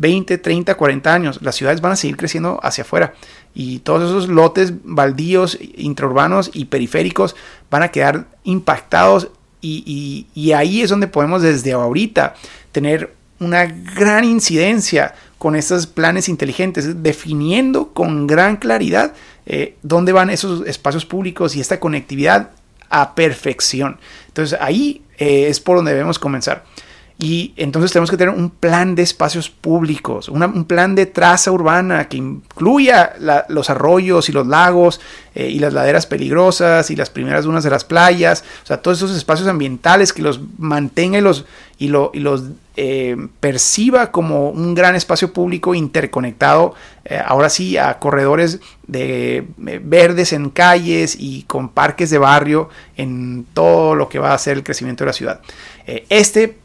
20, 0.00 0.38
30, 0.38 0.74
40 0.76 1.12
años, 1.14 1.38
las 1.42 1.56
ciudades 1.56 1.82
van 1.82 1.92
a 1.92 1.96
seguir 1.96 2.16
creciendo 2.16 2.58
hacia 2.62 2.82
afuera 2.82 3.12
y 3.54 3.80
todos 3.80 4.08
esos 4.08 4.28
lotes 4.28 4.72
baldíos, 4.82 5.58
intraurbanos 5.76 6.50
y 6.54 6.64
periféricos 6.64 7.36
van 7.70 7.82
a 7.82 7.88
quedar 7.88 8.26
impactados 8.44 9.28
y, 9.60 10.52
ahí 10.56 10.80
es 10.80 10.88
donde 10.88 11.06
podemos 11.06 11.42
desde 11.42 11.72
ahorita 11.72 12.34
tener 12.72 13.12
una 13.40 13.66
gran 13.66 14.24
incidencia 14.24 15.14
con 15.36 15.54
estos 15.54 15.86
planes 15.86 16.30
inteligentes, 16.30 17.02
definiendo 17.02 17.88
con 17.88 18.26
gran 18.26 18.56
claridad 18.56 19.12
eh, 19.44 19.76
dónde 19.82 20.12
van 20.12 20.30
esos 20.30 20.66
espacios 20.66 21.04
públicos 21.04 21.56
y 21.56 21.60
esta 21.60 21.78
conectividad 21.78 22.52
a 22.88 23.14
perfección. 23.14 23.98
Entonces 24.28 24.58
ahí 24.62 25.02
eh, 25.18 25.48
es 25.48 25.60
por 25.60 25.76
donde 25.76 25.92
debemos 25.92 26.18
comenzar. 26.18 26.64
Y 27.22 27.52
entonces 27.56 27.92
tenemos 27.92 28.10
que 28.10 28.16
tener 28.16 28.34
un 28.34 28.48
plan 28.48 28.94
de 28.94 29.02
espacios 29.02 29.50
públicos, 29.50 30.30
un 30.30 30.64
plan 30.64 30.94
de 30.94 31.04
traza 31.04 31.52
urbana 31.52 32.08
que 32.08 32.16
incluya 32.16 33.12
los 33.48 33.68
arroyos 33.68 34.30
y 34.30 34.32
los 34.32 34.46
lagos 34.46 35.02
eh, 35.34 35.50
y 35.50 35.58
las 35.58 35.74
laderas 35.74 36.06
peligrosas 36.06 36.90
y 36.90 36.96
las 36.96 37.10
primeras 37.10 37.44
dunas 37.44 37.62
de 37.62 37.68
las 37.68 37.84
playas, 37.84 38.42
o 38.62 38.66
sea, 38.66 38.78
todos 38.78 38.96
esos 38.96 39.14
espacios 39.14 39.48
ambientales 39.48 40.14
que 40.14 40.22
los 40.22 40.40
mantenga 40.56 41.18
y 41.18 41.20
los, 41.20 41.44
y 41.78 41.88
los 41.88 42.44
eh, 42.78 43.18
perciba 43.38 44.12
como 44.12 44.48
un 44.48 44.74
gran 44.74 44.96
espacio 44.96 45.30
público 45.30 45.74
interconectado, 45.74 46.74
eh, 47.04 47.20
ahora 47.22 47.50
sí, 47.50 47.76
a 47.76 47.98
corredores 47.98 48.60
de 48.86 49.46
verdes 49.58 50.32
en 50.32 50.48
calles 50.48 51.16
y 51.20 51.42
con 51.42 51.68
parques 51.68 52.08
de 52.08 52.16
barrio 52.16 52.70
en 52.96 53.44
todo 53.52 53.94
lo 53.94 54.08
que 54.08 54.18
va 54.18 54.32
a 54.32 54.38
ser 54.38 54.56
el 54.56 54.64
crecimiento 54.64 55.04
de 55.04 55.08
la 55.08 55.12
ciudad. 55.12 55.42
este 56.08 56.59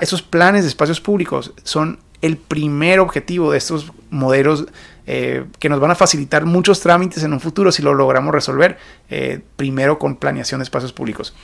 esos 0.00 0.22
planes 0.22 0.62
de 0.62 0.68
espacios 0.68 1.00
públicos 1.00 1.52
son 1.64 1.98
el 2.22 2.36
primer 2.36 3.00
objetivo 3.00 3.50
de 3.50 3.58
estos 3.58 3.92
modelos 4.10 4.66
eh, 5.06 5.44
que 5.58 5.68
nos 5.68 5.80
van 5.80 5.90
a 5.90 5.94
facilitar 5.94 6.44
muchos 6.44 6.80
trámites 6.80 7.22
en 7.22 7.32
un 7.32 7.40
futuro 7.40 7.72
si 7.72 7.82
lo 7.82 7.94
logramos 7.94 8.32
resolver, 8.32 8.78
eh, 9.08 9.40
primero 9.56 9.98
con 9.98 10.16
planeación 10.16 10.60
de 10.60 10.64
espacios 10.64 10.92
públicos. 10.92 11.34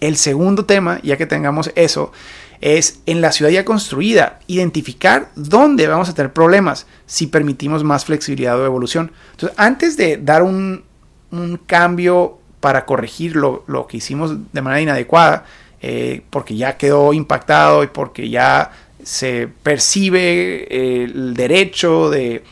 El 0.00 0.16
segundo 0.16 0.64
tema, 0.64 1.00
ya 1.02 1.16
que 1.16 1.26
tengamos 1.26 1.72
eso, 1.74 2.12
es 2.60 3.00
en 3.06 3.20
la 3.20 3.32
ciudad 3.32 3.50
ya 3.50 3.64
construida, 3.64 4.38
identificar 4.46 5.30
dónde 5.34 5.86
vamos 5.86 6.08
a 6.08 6.14
tener 6.14 6.32
problemas 6.32 6.86
si 7.06 7.26
permitimos 7.26 7.84
más 7.84 8.04
flexibilidad 8.04 8.58
o 8.60 8.64
evolución. 8.64 9.12
Entonces, 9.32 9.58
antes 9.58 9.96
de 9.96 10.16
dar 10.16 10.42
un, 10.42 10.86
cambio 11.66 12.38
para 12.60 12.86
corregir 12.86 13.36
lo, 13.36 13.64
lo 13.66 13.86
que 13.86 13.98
hicimos 13.98 14.34
de 14.52 14.62
manera 14.62 14.80
inadecuada, 14.80 15.44
eh, 15.80 16.22
porque 16.30 16.56
ya 16.56 16.76
quedó 16.76 17.12
impactado 17.12 17.84
y 17.84 17.86
porque 17.86 18.28
ya 18.28 18.72
se 19.04 19.48
percibe 19.62 20.66
eh, 20.68 21.04
el 21.04 21.34
derecho 21.34 22.10
de, 22.10 22.42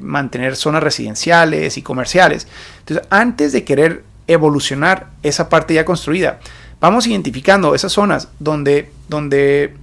mantener 0.00 0.54
zonas 0.54 0.82
residenciales 0.82 1.76
y 1.76 1.82
comerciales. 1.82 2.46
Entonces, 2.80 3.04
antes 3.10 3.52
de 3.52 3.64
querer 3.64 4.04
evolucionar 4.28 5.08
esa 5.24 5.48
parte 5.48 5.74
ya 5.74 5.84
construida, 5.84 6.38
vamos 6.78 7.06
identificando 7.08 7.74
esas 7.74 7.90
zonas 7.90 8.28
donde, 8.38 8.90
donde 9.08 9.74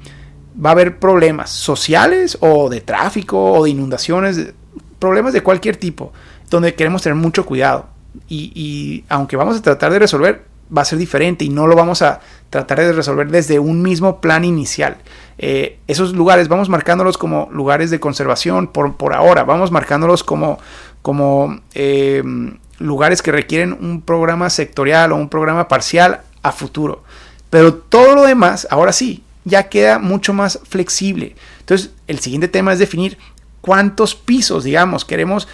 va 0.63 0.69
a 0.69 0.71
haber 0.71 0.99
problemas 0.99 1.49
sociales 1.49 2.37
o 2.39 2.69
de 2.69 2.79
tráfico 2.79 3.51
o 3.53 3.63
de 3.65 3.71
inundaciones, 3.71 4.53
problemas 4.99 5.33
de 5.33 5.41
cualquier 5.41 5.75
tipo, 5.75 6.13
donde 6.49 6.75
queremos 6.75 7.01
tener 7.01 7.17
mucho 7.17 7.45
cuidado. 7.45 7.87
y 8.29 9.03
aunque 9.09 9.35
vamos 9.35 9.57
a 9.57 9.61
tratar 9.61 9.91
de 9.91 9.99
resolver, 9.99 10.45
va 10.75 10.81
a 10.81 10.85
ser 10.85 10.97
diferente 10.97 11.45
y 11.45 11.49
no 11.49 11.67
lo 11.67 11.75
vamos 11.75 12.01
a 12.01 12.21
tratar 12.53 12.81
de 12.81 12.93
resolver 12.93 13.29
desde 13.29 13.57
un 13.57 13.81
mismo 13.81 14.21
plan 14.21 14.45
inicial. 14.45 14.97
Eh, 15.39 15.79
esos 15.87 16.13
lugares 16.13 16.49
vamos 16.49 16.69
marcándolos 16.69 17.17
como 17.17 17.49
lugares 17.51 17.89
de 17.89 17.99
conservación 17.99 18.67
por, 18.67 18.95
por 18.95 19.15
ahora, 19.15 19.43
vamos 19.43 19.71
marcándolos 19.71 20.23
como, 20.23 20.59
como 21.01 21.59
eh, 21.73 22.21
lugares 22.77 23.23
que 23.23 23.31
requieren 23.31 23.73
un 23.73 24.01
programa 24.03 24.51
sectorial 24.51 25.11
o 25.11 25.15
un 25.15 25.29
programa 25.29 25.67
parcial 25.67 26.21
a 26.43 26.51
futuro. 26.51 27.03
Pero 27.49 27.73
todo 27.73 28.13
lo 28.13 28.21
demás, 28.21 28.67
ahora 28.69 28.91
sí, 28.93 29.23
ya 29.45 29.67
queda 29.69 29.97
mucho 29.97 30.31
más 30.31 30.59
flexible. 30.63 31.35
Entonces, 31.59 31.89
el 32.05 32.19
siguiente 32.19 32.47
tema 32.47 32.71
es 32.71 32.77
definir 32.77 33.17
cuántos 33.61 34.13
pisos, 34.13 34.63
digamos, 34.63 35.05
queremos 35.05 35.47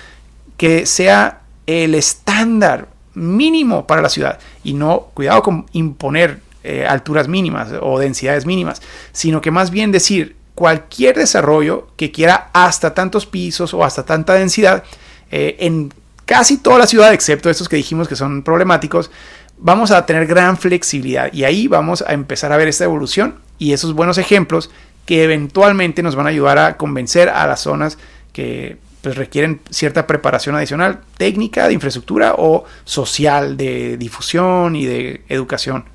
que 0.58 0.86
sea 0.86 1.44
el 1.66 1.96
estándar 1.96 2.90
mínimo 3.14 3.88
para 3.88 4.02
la 4.02 4.10
ciudad. 4.10 4.40
Y 4.66 4.74
no, 4.74 5.12
cuidado 5.14 5.42
con 5.44 5.66
imponer 5.72 6.42
eh, 6.70 6.86
alturas 6.86 7.28
mínimas 7.28 7.70
o 7.82 7.98
densidades 7.98 8.46
mínimas, 8.46 8.82
sino 9.12 9.42
que 9.42 9.50
más 9.50 9.72
bien 9.72 9.92
decir 9.92 10.36
cualquier 10.54 11.16
desarrollo 11.16 11.88
que 11.96 12.12
quiera 12.12 12.52
hasta 12.54 12.94
tantos 12.94 13.26
pisos 13.26 13.74
o 13.74 13.84
hasta 13.84 14.06
tanta 14.06 14.34
densidad 14.34 14.84
eh, 15.32 15.56
en 15.62 15.92
casi 16.26 16.58
toda 16.58 16.78
la 16.78 16.86
ciudad, 16.86 17.12
excepto 17.12 17.50
estos 17.50 17.68
que 17.68 17.76
dijimos 17.76 18.08
que 18.08 18.16
son 18.16 18.44
problemáticos, 18.44 19.10
vamos 19.58 19.90
a 19.90 20.06
tener 20.06 20.28
gran 20.28 20.58
flexibilidad 20.58 21.34
y 21.34 21.44
ahí 21.44 21.68
vamos 21.68 22.04
a 22.06 22.14
empezar 22.14 22.52
a 22.52 22.58
ver 22.58 22.68
esta 22.68 22.84
evolución 22.84 23.40
y 23.58 23.74
esos 23.74 23.94
buenos 23.94 24.20
ejemplos 24.20 24.70
que 25.08 25.24
eventualmente 25.24 26.04
nos 26.04 26.16
van 26.16 26.28
a 26.28 26.30
ayudar 26.30 26.60
a 26.60 26.78
convencer 26.78 27.30
a 27.30 27.48
las 27.48 27.62
zonas 27.62 27.98
que 28.32 28.78
pues 29.02 29.16
requieren 29.16 29.62
cierta 29.72 30.06
preparación 30.06 30.56
adicional, 30.56 31.00
técnica, 31.18 31.68
de 31.68 31.74
infraestructura 31.74 32.36
o 32.38 32.66
social, 32.84 33.58
de 33.58 33.98
difusión 33.98 34.76
y 34.76 34.86
de 34.86 35.24
educación. 35.30 35.86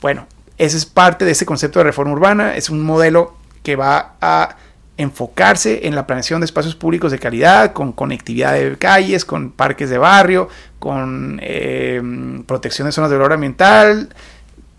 Bueno, 0.00 0.26
ese 0.58 0.76
es 0.76 0.86
parte 0.86 1.24
de 1.24 1.32
ese 1.32 1.46
concepto 1.46 1.78
de 1.78 1.84
reforma 1.84 2.12
urbana. 2.12 2.56
Es 2.56 2.70
un 2.70 2.82
modelo 2.82 3.36
que 3.62 3.76
va 3.76 4.14
a 4.20 4.56
enfocarse 4.98 5.86
en 5.86 5.94
la 5.94 6.06
planeación 6.06 6.40
de 6.40 6.46
espacios 6.46 6.74
públicos 6.74 7.12
de 7.12 7.18
calidad, 7.18 7.72
con 7.72 7.92
conectividad 7.92 8.54
de 8.54 8.76
calles, 8.78 9.24
con 9.24 9.50
parques 9.50 9.90
de 9.90 9.98
barrio, 9.98 10.48
con 10.78 11.38
eh, 11.42 12.00
protección 12.46 12.86
de 12.86 12.92
zonas 12.92 13.10
de 13.10 13.16
valor 13.16 13.34
ambiental, 13.34 14.08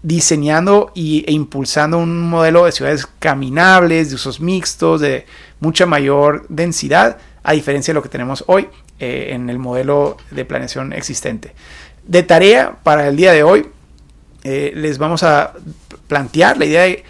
diseñando 0.02 0.92
y, 0.96 1.24
e 1.28 1.34
impulsando 1.34 2.00
un 2.00 2.30
modelo 2.30 2.66
de 2.66 2.72
ciudades 2.72 3.08
caminables, 3.20 4.10
de 4.10 4.16
usos 4.16 4.40
mixtos, 4.40 5.02
de 5.02 5.26
mucha 5.60 5.86
mayor 5.86 6.46
densidad, 6.50 7.18
a 7.44 7.54
diferencia 7.54 7.94
de 7.94 7.96
lo 7.96 8.04
que 8.04 8.10
tenemos 8.10 8.44
hoy 8.48 8.68
eh, 9.00 9.30
en 9.32 9.50
el 9.50 9.60
modelo 9.60 10.18
de 10.32 10.46
planeación 10.46 10.94
existente. 10.94 11.54
De 12.06 12.24
tarea 12.24 12.78
para 12.84 13.08
el 13.08 13.16
día 13.16 13.34
de 13.34 13.44
hoy, 13.44 13.68
eh, 14.50 14.72
les 14.74 14.98
vamos 14.98 15.24
a 15.24 15.52
plantear 16.08 16.58
la 16.58 16.64
idea 16.64 16.84
de 16.84 17.04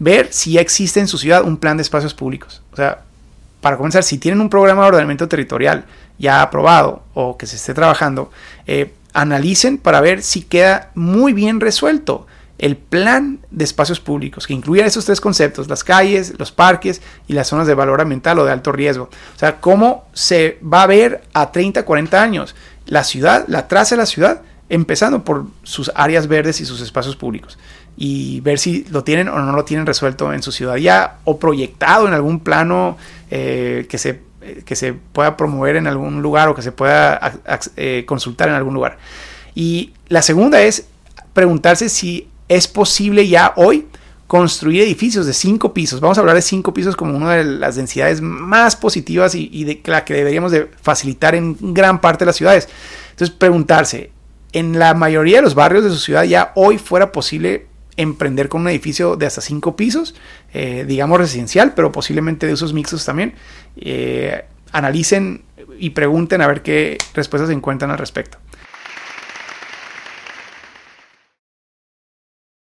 ver 0.00 0.26
si 0.32 0.54
ya 0.54 0.60
existe 0.60 0.98
en 0.98 1.06
su 1.06 1.18
ciudad 1.18 1.44
un 1.44 1.56
plan 1.56 1.76
de 1.76 1.84
espacios 1.84 2.14
públicos. 2.14 2.62
O 2.72 2.76
sea, 2.76 3.02
para 3.60 3.76
comenzar, 3.76 4.02
si 4.02 4.18
tienen 4.18 4.40
un 4.40 4.50
programa 4.50 4.82
de 4.82 4.88
ordenamiento 4.88 5.28
territorial 5.28 5.84
ya 6.18 6.42
aprobado 6.42 7.04
o 7.14 7.38
que 7.38 7.46
se 7.46 7.54
esté 7.54 7.74
trabajando, 7.74 8.32
eh, 8.66 8.92
analicen 9.12 9.78
para 9.78 10.00
ver 10.00 10.20
si 10.20 10.42
queda 10.42 10.90
muy 10.96 11.32
bien 11.32 11.60
resuelto 11.60 12.26
el 12.58 12.76
plan 12.76 13.38
de 13.52 13.62
espacios 13.62 14.00
públicos, 14.00 14.48
que 14.48 14.52
incluya 14.52 14.84
esos 14.84 15.04
tres 15.04 15.20
conceptos, 15.20 15.68
las 15.68 15.84
calles, 15.84 16.34
los 16.38 16.50
parques 16.50 17.02
y 17.28 17.34
las 17.34 17.46
zonas 17.46 17.68
de 17.68 17.74
valor 17.74 18.00
ambiental 18.00 18.40
o 18.40 18.44
de 18.44 18.50
alto 18.50 18.72
riesgo. 18.72 19.04
O 19.36 19.38
sea, 19.38 19.60
cómo 19.60 20.08
se 20.12 20.58
va 20.60 20.82
a 20.82 20.88
ver 20.88 21.22
a 21.34 21.52
30, 21.52 21.84
40 21.84 22.20
años 22.20 22.56
la 22.86 23.04
ciudad, 23.04 23.44
la 23.46 23.68
traza 23.68 23.94
de 23.94 24.00
la 24.00 24.06
ciudad, 24.06 24.42
empezando 24.70 25.24
por 25.24 25.46
sus 25.64 25.90
áreas 25.94 26.28
verdes 26.28 26.60
y 26.60 26.64
sus 26.64 26.80
espacios 26.80 27.16
públicos 27.16 27.58
y 27.96 28.40
ver 28.40 28.58
si 28.58 28.84
lo 28.84 29.04
tienen 29.04 29.28
o 29.28 29.38
no 29.40 29.52
lo 29.52 29.64
tienen 29.64 29.84
resuelto 29.84 30.32
en 30.32 30.42
su 30.42 30.52
ciudad 30.52 30.76
ya 30.76 31.18
o 31.24 31.38
proyectado 31.38 32.06
en 32.06 32.14
algún 32.14 32.40
plano 32.40 32.96
eh, 33.30 33.86
que, 33.90 33.98
se, 33.98 34.22
que 34.64 34.76
se 34.76 34.94
pueda 34.94 35.36
promover 35.36 35.74
en 35.74 35.88
algún 35.88 36.22
lugar 36.22 36.48
o 36.48 36.54
que 36.54 36.62
se 36.62 36.70
pueda 36.70 37.40
eh, 37.76 38.04
consultar 38.06 38.48
en 38.48 38.54
algún 38.54 38.72
lugar. 38.72 38.98
Y 39.56 39.92
la 40.08 40.22
segunda 40.22 40.62
es 40.62 40.86
preguntarse 41.32 41.88
si 41.88 42.28
es 42.48 42.68
posible 42.68 43.26
ya 43.26 43.52
hoy 43.56 43.88
construir 44.28 44.82
edificios 44.82 45.26
de 45.26 45.32
cinco 45.32 45.74
pisos. 45.74 46.00
Vamos 46.00 46.16
a 46.16 46.20
hablar 46.20 46.36
de 46.36 46.42
cinco 46.42 46.72
pisos 46.72 46.94
como 46.94 47.16
una 47.16 47.34
de 47.34 47.44
las 47.44 47.74
densidades 47.74 48.20
más 48.20 48.76
positivas 48.76 49.34
y, 49.34 49.50
y 49.52 49.64
de 49.64 49.82
la 49.86 50.04
que 50.04 50.14
deberíamos 50.14 50.52
de 50.52 50.70
facilitar 50.80 51.34
en 51.34 51.56
gran 51.74 52.00
parte 52.00 52.24
de 52.24 52.26
las 52.26 52.36
ciudades. 52.36 52.68
Entonces, 53.10 53.34
preguntarse, 53.36 54.12
en 54.52 54.78
la 54.78 54.94
mayoría 54.94 55.36
de 55.36 55.42
los 55.42 55.54
barrios 55.54 55.84
de 55.84 55.90
su 55.90 55.98
ciudad 55.98 56.24
ya 56.24 56.52
hoy 56.54 56.78
fuera 56.78 57.12
posible 57.12 57.66
emprender 57.96 58.48
con 58.48 58.62
un 58.62 58.68
edificio 58.68 59.16
de 59.16 59.26
hasta 59.26 59.40
cinco 59.40 59.76
pisos, 59.76 60.14
eh, 60.54 60.84
digamos 60.86 61.18
residencial, 61.18 61.74
pero 61.74 61.92
posiblemente 61.92 62.46
de 62.46 62.54
usos 62.54 62.72
mixtos 62.72 63.04
también. 63.04 63.34
Eh, 63.76 64.44
analicen 64.72 65.42
y 65.78 65.90
pregunten 65.90 66.40
a 66.42 66.46
ver 66.46 66.62
qué 66.62 66.96
respuestas 67.14 67.50
encuentran 67.50 67.90
al 67.90 67.98
respecto. 67.98 68.38